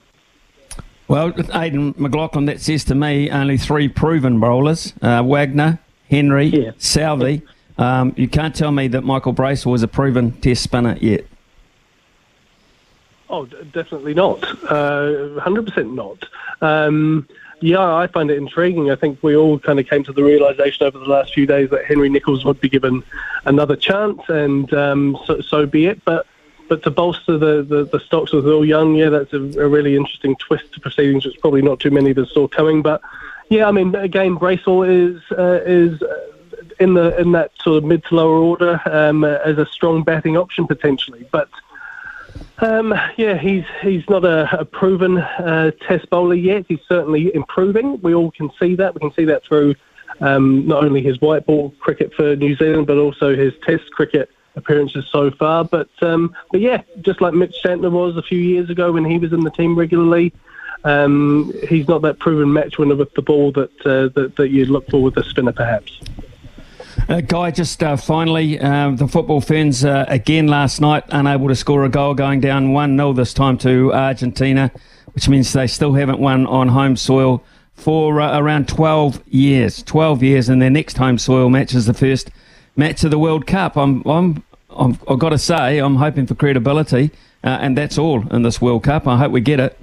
Well, 1.09 1.31
Aiden 1.33 1.97
McLaughlin, 1.97 2.45
that 2.45 2.61
says 2.61 2.83
to 2.85 2.95
me 2.95 3.29
only 3.29 3.57
three 3.57 3.87
proven 3.89 4.39
bowlers 4.39 4.93
uh, 5.01 5.23
Wagner, 5.25 5.79
Henry, 6.09 6.45
Yeah. 6.47 6.71
Southee. 6.79 7.41
Um, 7.77 8.13
you 8.17 8.27
can't 8.27 8.55
tell 8.55 8.71
me 8.71 8.87
that 8.89 9.03
Michael 9.03 9.33
Bracewell 9.33 9.71
was 9.73 9.83
a 9.83 9.87
proven 9.87 10.31
test 10.41 10.63
spinner 10.63 10.97
yet. 10.99 11.25
Oh, 13.29 13.45
d- 13.45 13.57
definitely 13.73 14.13
not. 14.13 14.43
Uh, 14.63 15.35
100% 15.39 15.93
not. 15.93 16.23
Um, 16.61 17.27
yeah, 17.59 17.95
I 17.95 18.07
find 18.07 18.29
it 18.29 18.37
intriguing. 18.37 18.91
I 18.91 18.95
think 18.95 19.21
we 19.23 19.35
all 19.35 19.57
kind 19.57 19.79
of 19.79 19.87
came 19.87 20.03
to 20.03 20.13
the 20.13 20.23
realization 20.23 20.85
over 20.85 20.99
the 20.99 21.05
last 21.05 21.33
few 21.33 21.45
days 21.45 21.69
that 21.71 21.85
Henry 21.85 22.09
Nicholls 22.09 22.45
would 22.45 22.61
be 22.61 22.69
given 22.69 23.03
another 23.45 23.75
chance, 23.75 24.21
and 24.27 24.71
um, 24.73 25.17
so, 25.25 25.41
so 25.41 25.65
be 25.65 25.87
it. 25.87 26.03
But 26.05 26.27
but 26.69 26.83
to 26.83 26.91
bolster 26.91 27.37
the, 27.37 27.63
the, 27.63 27.85
the 27.85 27.99
stocks 28.01 28.33
with 28.33 28.45
Will 28.45 28.65
Young, 28.65 28.95
yeah, 28.95 29.09
that's 29.09 29.31
a, 29.33 29.37
a 29.37 29.67
really 29.67 29.95
interesting 29.95 30.35
twist 30.35 30.73
to 30.73 30.81
proceedings, 30.81 31.25
which 31.25 31.39
probably 31.39 31.61
not 31.61 31.79
too 31.79 31.91
many 31.91 32.11
of 32.11 32.17
us 32.17 32.31
saw 32.31 32.47
coming. 32.47 32.81
But 32.81 33.01
yeah, 33.49 33.67
I 33.67 33.71
mean, 33.71 33.95
again, 33.95 34.35
Bracewell 34.35 34.83
is 34.83 35.21
uh, 35.31 35.61
is 35.65 36.01
uh, 36.01 36.29
in 36.79 36.93
the 36.93 37.19
in 37.19 37.31
that 37.31 37.51
sort 37.63 37.77
of 37.77 37.85
mid 37.85 38.03
to 38.05 38.15
lower 38.15 38.37
order 38.37 38.81
um, 38.85 39.23
as 39.23 39.57
a 39.57 39.65
strong 39.65 40.03
batting 40.03 40.37
option 40.37 40.67
potentially, 40.67 41.27
but. 41.31 41.49
Um, 42.59 42.93
yeah, 43.17 43.37
he's 43.37 43.65
he's 43.81 44.07
not 44.09 44.25
a, 44.25 44.61
a 44.61 44.65
proven 44.65 45.19
uh, 45.19 45.71
Test 45.87 46.09
bowler 46.09 46.35
yet. 46.35 46.65
He's 46.67 46.79
certainly 46.87 47.33
improving. 47.35 48.01
We 48.01 48.15
all 48.15 48.31
can 48.31 48.49
see 48.59 48.75
that. 48.75 48.95
We 48.95 48.99
can 48.99 49.13
see 49.13 49.25
that 49.25 49.43
through 49.43 49.75
um, 50.21 50.67
not 50.67 50.83
only 50.83 51.03
his 51.03 51.21
white 51.21 51.45
ball 51.45 51.73
cricket 51.79 52.13
for 52.13 52.35
New 52.35 52.55
Zealand, 52.55 52.87
but 52.87 52.97
also 52.97 53.35
his 53.35 53.53
Test 53.63 53.91
cricket 53.91 54.29
appearances 54.55 55.07
so 55.11 55.29
far. 55.29 55.65
But 55.65 55.89
um, 56.01 56.35
but 56.51 56.61
yeah, 56.61 56.81
just 57.01 57.21
like 57.21 57.33
Mitch 57.33 57.55
Santner 57.63 57.91
was 57.91 58.17
a 58.17 58.23
few 58.23 58.39
years 58.39 58.69
ago 58.69 58.91
when 58.91 59.05
he 59.05 59.19
was 59.19 59.33
in 59.33 59.41
the 59.41 59.51
team 59.51 59.77
regularly, 59.77 60.33
um, 60.83 61.53
he's 61.69 61.87
not 61.87 62.01
that 62.01 62.17
proven 62.17 62.51
match 62.51 62.79
winner 62.79 62.95
with 62.95 63.13
the 63.13 63.21
ball 63.21 63.51
that 63.51 63.85
uh, 63.85 64.09
that, 64.19 64.35
that 64.37 64.49
you'd 64.49 64.69
look 64.69 64.89
for 64.89 65.01
with 65.03 65.15
a 65.17 65.23
spinner, 65.23 65.53
perhaps. 65.53 66.01
Uh, 67.09 67.21
Guy, 67.21 67.51
just 67.51 67.81
uh, 67.81 67.95
finally, 67.95 68.59
um, 68.59 68.97
the 68.97 69.07
football 69.07 69.39
ferns 69.39 69.85
uh, 69.85 70.03
again 70.09 70.47
last 70.47 70.81
night 70.81 71.05
unable 71.07 71.47
to 71.47 71.55
score 71.55 71.85
a 71.85 71.89
goal, 71.89 72.13
going 72.13 72.41
down 72.41 72.73
1 72.73 72.97
0 72.97 73.13
this 73.13 73.33
time 73.33 73.57
to 73.59 73.93
Argentina, 73.93 74.69
which 75.13 75.29
means 75.29 75.53
they 75.53 75.67
still 75.67 75.93
haven't 75.93 76.19
won 76.19 76.45
on 76.47 76.67
home 76.67 76.97
soil 76.97 77.41
for 77.75 78.19
uh, 78.19 78.37
around 78.37 78.67
12 78.67 79.23
years. 79.29 79.81
12 79.83 80.21
years, 80.21 80.49
and 80.49 80.61
their 80.61 80.69
next 80.69 80.97
home 80.97 81.17
soil 81.17 81.49
match 81.49 81.73
is 81.73 81.85
the 81.85 81.93
first 81.93 82.29
match 82.75 83.05
of 83.05 83.11
the 83.11 83.19
World 83.19 83.47
Cup. 83.47 83.77
I'm, 83.77 84.01
I'm, 84.05 84.43
I'm, 84.69 84.99
I've 85.07 85.19
got 85.19 85.29
to 85.29 85.37
say, 85.37 85.77
I'm 85.77 85.95
hoping 85.95 86.27
for 86.27 86.35
credibility, 86.35 87.11
uh, 87.41 87.57
and 87.61 87.77
that's 87.77 87.97
all 87.97 88.27
in 88.33 88.41
this 88.41 88.59
World 88.59 88.83
Cup. 88.83 89.07
I 89.07 89.15
hope 89.15 89.31
we 89.31 89.39
get 89.39 89.61
it. 89.61 89.79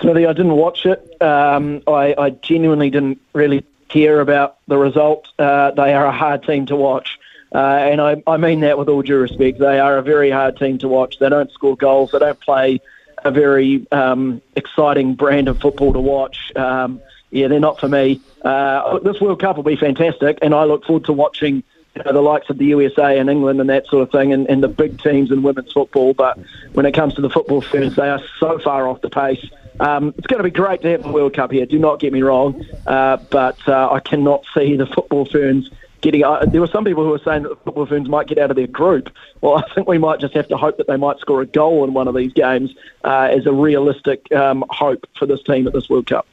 Smithy, 0.00 0.24
I 0.24 0.32
didn't 0.32 0.56
watch 0.56 0.86
it. 0.86 1.20
Um, 1.20 1.82
I, 1.86 2.14
I 2.16 2.30
genuinely 2.30 2.88
didn't 2.88 3.20
really 3.34 3.66
care 3.90 4.20
about 4.20 4.56
the 4.66 4.78
result. 4.78 5.28
Uh, 5.38 5.72
they 5.72 5.92
are 5.92 6.06
a 6.06 6.12
hard 6.12 6.44
team 6.44 6.66
to 6.66 6.76
watch. 6.76 7.18
Uh, 7.52 7.58
and 7.58 8.00
I, 8.00 8.22
I 8.26 8.36
mean 8.36 8.60
that 8.60 8.78
with 8.78 8.88
all 8.88 9.02
due 9.02 9.18
respect. 9.18 9.58
They 9.58 9.80
are 9.80 9.98
a 9.98 10.02
very 10.02 10.30
hard 10.30 10.56
team 10.56 10.78
to 10.78 10.88
watch. 10.88 11.18
They 11.18 11.28
don't 11.28 11.50
score 11.52 11.76
goals. 11.76 12.12
They 12.12 12.20
don't 12.20 12.40
play 12.40 12.80
a 13.24 13.30
very 13.30 13.86
um, 13.92 14.40
exciting 14.56 15.14
brand 15.14 15.48
of 15.48 15.60
football 15.60 15.92
to 15.92 16.00
watch. 16.00 16.52
Um, 16.56 17.00
yeah, 17.30 17.48
they're 17.48 17.60
not 17.60 17.78
for 17.78 17.88
me. 17.88 18.20
Uh, 18.42 18.98
this 19.00 19.20
World 19.20 19.40
Cup 19.40 19.56
will 19.56 19.62
be 19.62 19.76
fantastic, 19.76 20.38
and 20.42 20.54
I 20.54 20.64
look 20.64 20.84
forward 20.84 21.04
to 21.04 21.12
watching 21.12 21.62
you 21.96 22.02
know, 22.04 22.12
the 22.12 22.22
likes 22.22 22.50
of 22.50 22.58
the 22.58 22.66
USA 22.66 23.18
and 23.18 23.28
England 23.28 23.60
and 23.60 23.68
that 23.70 23.86
sort 23.86 24.02
of 24.02 24.10
thing, 24.10 24.32
and, 24.32 24.48
and 24.48 24.62
the 24.62 24.68
big 24.68 25.00
teams 25.02 25.30
in 25.30 25.42
women's 25.42 25.72
football. 25.72 26.14
But 26.14 26.38
when 26.72 26.86
it 26.86 26.92
comes 26.92 27.14
to 27.14 27.20
the 27.20 27.30
football 27.30 27.60
ferns, 27.60 27.96
they 27.96 28.08
are 28.08 28.22
so 28.38 28.58
far 28.58 28.88
off 28.88 29.00
the 29.00 29.10
pace. 29.10 29.44
Um, 29.78 30.14
it's 30.18 30.26
going 30.26 30.38
to 30.38 30.44
be 30.44 30.50
great 30.50 30.82
to 30.82 30.90
have 30.90 31.02
the 31.02 31.12
World 31.12 31.34
Cup 31.34 31.52
here. 31.52 31.66
Do 31.66 31.78
not 31.78 32.00
get 32.00 32.12
me 32.12 32.22
wrong, 32.22 32.64
uh, 32.86 33.18
but 33.30 33.56
uh, 33.68 33.90
I 33.92 34.00
cannot 34.00 34.44
see 34.54 34.76
the 34.76 34.86
football 34.86 35.26
ferns 35.26 35.70
getting. 36.00 36.24
Uh, 36.24 36.44
there 36.46 36.60
were 36.60 36.66
some 36.66 36.84
people 36.84 37.04
who 37.04 37.10
were 37.10 37.20
saying 37.24 37.44
that 37.44 37.50
the 37.50 37.56
football 37.56 37.86
ferns 37.86 38.08
might 38.08 38.26
get 38.26 38.38
out 38.38 38.50
of 38.50 38.56
their 38.56 38.66
group. 38.66 39.10
Well, 39.40 39.56
I 39.64 39.74
think 39.74 39.88
we 39.88 39.98
might 39.98 40.20
just 40.20 40.34
have 40.34 40.48
to 40.48 40.56
hope 40.56 40.76
that 40.78 40.86
they 40.86 40.96
might 40.96 41.18
score 41.18 41.40
a 41.40 41.46
goal 41.46 41.84
in 41.84 41.94
one 41.94 42.08
of 42.08 42.14
these 42.14 42.32
games 42.32 42.74
uh, 43.04 43.28
as 43.30 43.46
a 43.46 43.52
realistic 43.52 44.30
um, 44.32 44.64
hope 44.70 45.06
for 45.18 45.26
this 45.26 45.42
team 45.42 45.66
at 45.66 45.72
this 45.72 45.88
World 45.88 46.06
Cup. 46.06 46.26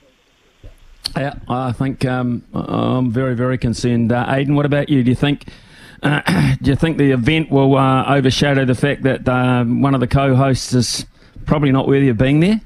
Yeah, 1.16 1.36
I 1.48 1.72
think 1.72 2.06
um, 2.06 2.44
I'm 2.54 3.12
very, 3.12 3.36
very 3.36 3.58
concerned. 3.58 4.12
Uh, 4.12 4.26
Aiden, 4.28 4.56
what 4.56 4.66
about 4.66 4.90
you? 4.90 5.04
Do 5.04 5.10
you 5.10 5.16
think 5.16 5.48
uh, 6.04 6.56
do 6.62 6.70
you 6.70 6.76
think 6.76 6.98
the 6.98 7.12
event 7.12 7.50
will 7.50 7.78
uh, 7.78 8.06
overshadow 8.16 8.66
the 8.66 8.76
fact 8.76 9.04
that 9.04 9.28
uh, 9.28 9.64
one 9.64 9.94
of 9.94 10.00
the 10.00 10.08
co-hosts 10.08 10.74
is 10.74 11.06
probably 11.46 11.72
not 11.72 11.88
worthy 11.88 12.10
of 12.10 12.18
being 12.18 12.40
there? 12.40 12.62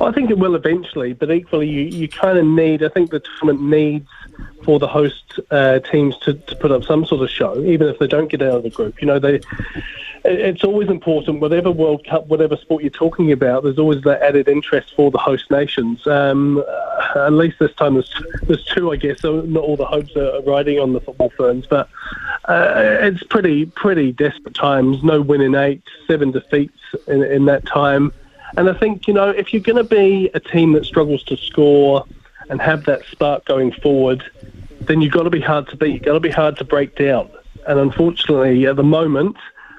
I 0.00 0.12
think 0.12 0.30
it 0.30 0.38
will 0.38 0.54
eventually, 0.54 1.12
but 1.12 1.30
equally, 1.30 1.68
you, 1.68 1.82
you 1.82 2.08
kind 2.08 2.38
of 2.38 2.46
need. 2.46 2.82
I 2.82 2.88
think 2.88 3.10
the 3.10 3.20
tournament 3.20 3.62
needs 3.62 4.08
for 4.64 4.78
the 4.78 4.86
host 4.86 5.40
uh, 5.50 5.80
teams 5.80 6.16
to, 6.18 6.34
to 6.34 6.56
put 6.56 6.70
up 6.70 6.84
some 6.84 7.04
sort 7.04 7.22
of 7.22 7.30
show, 7.30 7.60
even 7.64 7.88
if 7.88 7.98
they 7.98 8.06
don't 8.06 8.30
get 8.30 8.42
out 8.42 8.56
of 8.56 8.62
the 8.62 8.70
group. 8.70 9.00
You 9.00 9.06
know, 9.06 9.18
they. 9.18 9.40
It's 10.24 10.64
always 10.64 10.88
important, 10.88 11.40
whatever 11.40 11.70
World 11.70 12.04
Cup, 12.04 12.26
whatever 12.26 12.56
sport 12.56 12.82
you're 12.82 12.90
talking 12.90 13.30
about. 13.32 13.62
There's 13.62 13.78
always 13.78 14.02
that 14.02 14.20
added 14.20 14.48
interest 14.48 14.94
for 14.94 15.10
the 15.10 15.18
host 15.18 15.50
nations. 15.50 16.06
Um, 16.06 16.58
uh, 16.58 17.26
at 17.26 17.32
least 17.32 17.60
this 17.60 17.72
time, 17.74 17.94
there's, 17.94 18.22
there's 18.42 18.64
two, 18.64 18.92
I 18.92 18.96
guess. 18.96 19.20
So 19.20 19.42
not 19.42 19.62
all 19.62 19.76
the 19.76 19.86
hopes 19.86 20.16
are 20.16 20.42
riding 20.42 20.80
on 20.80 20.92
the 20.92 21.00
football 21.00 21.30
ferns, 21.30 21.66
but 21.66 21.88
uh, 22.46 22.98
it's 23.00 23.22
pretty 23.22 23.66
pretty 23.66 24.12
desperate 24.12 24.54
times. 24.54 25.02
No 25.04 25.20
win 25.20 25.40
in 25.40 25.54
eight, 25.54 25.82
seven 26.06 26.32
defeats 26.32 26.78
in, 27.06 27.22
in 27.22 27.44
that 27.46 27.64
time. 27.64 28.12
And 28.56 28.68
I 28.68 28.74
think, 28.74 29.06
you 29.06 29.14
know, 29.14 29.28
if 29.28 29.52
you're 29.52 29.62
going 29.62 29.76
to 29.76 29.84
be 29.84 30.30
a 30.34 30.40
team 30.40 30.72
that 30.72 30.84
struggles 30.84 31.22
to 31.24 31.36
score 31.36 32.04
and 32.48 32.60
have 32.60 32.84
that 32.86 33.04
spark 33.10 33.44
going 33.44 33.72
forward, 33.72 34.22
then 34.80 35.00
you've 35.00 35.12
got 35.12 35.24
to 35.24 35.30
be 35.30 35.40
hard 35.40 35.68
to 35.68 35.76
beat. 35.76 35.94
You've 35.94 36.02
got 36.02 36.14
to 36.14 36.20
be 36.20 36.30
hard 36.30 36.56
to 36.58 36.64
break 36.64 36.96
down. 36.96 37.30
And 37.66 37.78
unfortunately, 37.78 38.66
at 38.66 38.76
the 38.76 38.82
moment, 38.82 39.36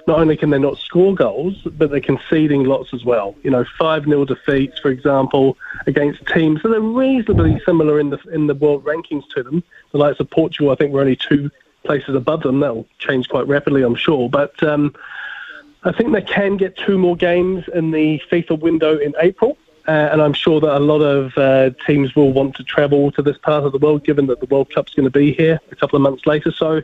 not 0.10 0.20
only 0.20 0.38
can 0.38 0.50
they 0.50 0.60
not 0.60 0.78
score 0.78 1.14
goals, 1.14 1.56
but 1.66 1.92
they're 1.92 2.02
conceding 2.02 2.64
lots 2.64 2.94
as 2.94 3.06
well. 3.06 3.36
You 3.44 3.52
know, 3.52 3.66
5 3.78 4.06
0 4.06 4.26
defeats, 4.26 4.80
for 4.80 4.90
example, 4.90 5.58
against 5.86 6.26
teams 6.28 6.62
that 6.64 6.74
are 6.74 6.82
reasonably 6.82 7.62
similar 7.66 8.00
in 8.00 8.10
the 8.10 8.20
in 8.32 8.48
the 8.48 8.56
world 8.56 8.84
rankings 8.86 9.24
to 9.36 9.44
them. 9.44 9.64
The 9.92 9.98
likes 9.98 10.20
of 10.20 10.30
Portugal, 10.30 10.72
I 10.72 10.76
think, 10.76 10.94
we're 10.94 11.02
only 11.02 11.16
two 11.16 11.52
places 11.84 12.16
above 12.16 12.42
them. 12.42 12.60
That'll 12.60 12.88
change 12.98 13.30
quite 13.30 13.48
rapidly, 13.48 13.84
I'm 13.84 13.96
sure. 13.96 14.30
But 14.30 14.62
um, 14.64 14.96
I 15.84 15.92
think 15.92 16.12
they 16.12 16.22
can 16.22 16.58
get 16.58 16.76
two 16.76 16.98
more 16.98 17.16
games 17.16 17.66
in 17.74 17.92
the 17.92 18.22
FIFA 18.32 18.60
window 18.60 18.98
in 18.98 19.14
April. 19.20 19.58
Uh, 19.88 20.10
and 20.12 20.22
I'm 20.22 20.34
sure 20.34 20.60
that 20.60 20.78
a 20.78 20.80
lot 20.80 21.00
of 21.00 21.36
uh, 21.36 21.72
teams 21.88 22.16
will 22.16 22.32
want 22.32 22.56
to 22.58 22.64
travel 22.64 23.12
to 23.14 23.24
this 23.24 23.40
part 23.40 23.64
of 23.64 23.72
the 23.72 23.80
world, 23.80 24.04
given 24.04 24.28
that 24.28 24.40
the 24.40 24.46
World 24.46 24.72
Cup's 24.72 24.94
going 24.94 25.06
to 25.06 25.10
be 25.10 25.34
here 25.34 25.60
a 25.72 25.76
couple 25.76 25.96
of 25.96 26.04
months 26.04 26.28
later. 26.28 26.52
So, 26.52 26.84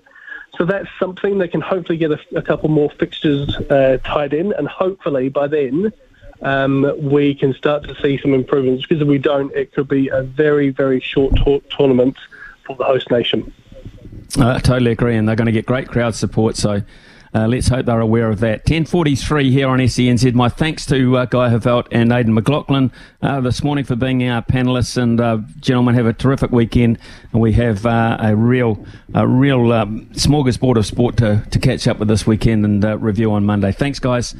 so 0.57 0.65
that's 0.65 0.87
something 0.97 1.37
they 1.37 1.47
can 1.47 1.61
hopefully 1.61 1.99
get 1.99 2.11
a, 2.11 2.19
a 2.35 2.41
couple 2.41 2.69
more 2.69 2.89
fixtures 2.89 3.55
uh, 3.69 3.99
tied 4.03 4.33
in, 4.33 4.53
and 4.53 4.67
hopefully 4.67 5.29
by 5.29 5.45
then 5.47 5.93
um, 6.41 6.91
we 6.97 7.35
can 7.35 7.53
start 7.53 7.83
to 7.83 7.95
see 8.01 8.17
some 8.17 8.33
improvements. 8.33 8.87
Because 8.87 9.03
if 9.03 9.07
we 9.07 9.19
don't, 9.19 9.53
it 9.53 9.71
could 9.73 9.87
be 9.87 10.07
a 10.07 10.23
very, 10.23 10.69
very 10.69 10.99
short 10.99 11.35
tour- 11.43 11.61
tournament 11.69 12.17
for 12.65 12.75
the 12.75 12.85
host 12.85 13.11
nation. 13.11 13.53
I 14.39 14.57
totally 14.59 14.91
agree, 14.91 15.15
and 15.15 15.27
they're 15.27 15.35
going 15.35 15.45
to 15.45 15.51
get 15.51 15.67
great 15.67 15.89
crowd 15.89 16.15
support. 16.15 16.55
So 16.55 16.81
uh, 17.35 17.47
let's 17.47 17.67
hope 17.67 17.85
they're 17.85 17.99
aware 17.99 18.29
of 18.29 18.39
that. 18.39 18.65
10.43 18.65 19.51
here 19.51 19.67
on 19.67 19.79
SENZ. 19.79 20.33
My 20.33 20.47
thanks 20.47 20.85
to 20.85 21.17
uh, 21.17 21.25
Guy 21.25 21.49
Heveldt 21.49 21.87
and 21.91 22.13
Aidan 22.13 22.33
McLaughlin 22.33 22.93
uh, 23.21 23.41
this 23.41 23.61
morning 23.61 23.83
for 23.83 23.97
being 23.97 24.25
our 24.25 24.41
panellists. 24.41 24.95
And 24.95 25.19
uh, 25.19 25.39
gentlemen, 25.59 25.95
have 25.95 26.05
a 26.05 26.13
terrific 26.13 26.51
weekend. 26.51 26.97
And 27.33 27.41
we 27.41 27.51
have 27.51 27.85
uh, 27.85 28.15
a 28.21 28.37
real, 28.37 28.85
a 29.13 29.27
real 29.27 29.73
um, 29.73 30.05
smorgasbord 30.13 30.77
of 30.77 30.85
sport 30.85 31.17
to, 31.17 31.45
to 31.51 31.59
catch 31.59 31.89
up 31.89 31.99
with 31.99 32.07
this 32.07 32.25
weekend 32.25 32.63
and 32.63 32.85
uh, 32.85 32.97
review 32.99 33.33
on 33.33 33.45
Monday. 33.45 33.73
Thanks, 33.73 33.99
guys. 33.99 34.33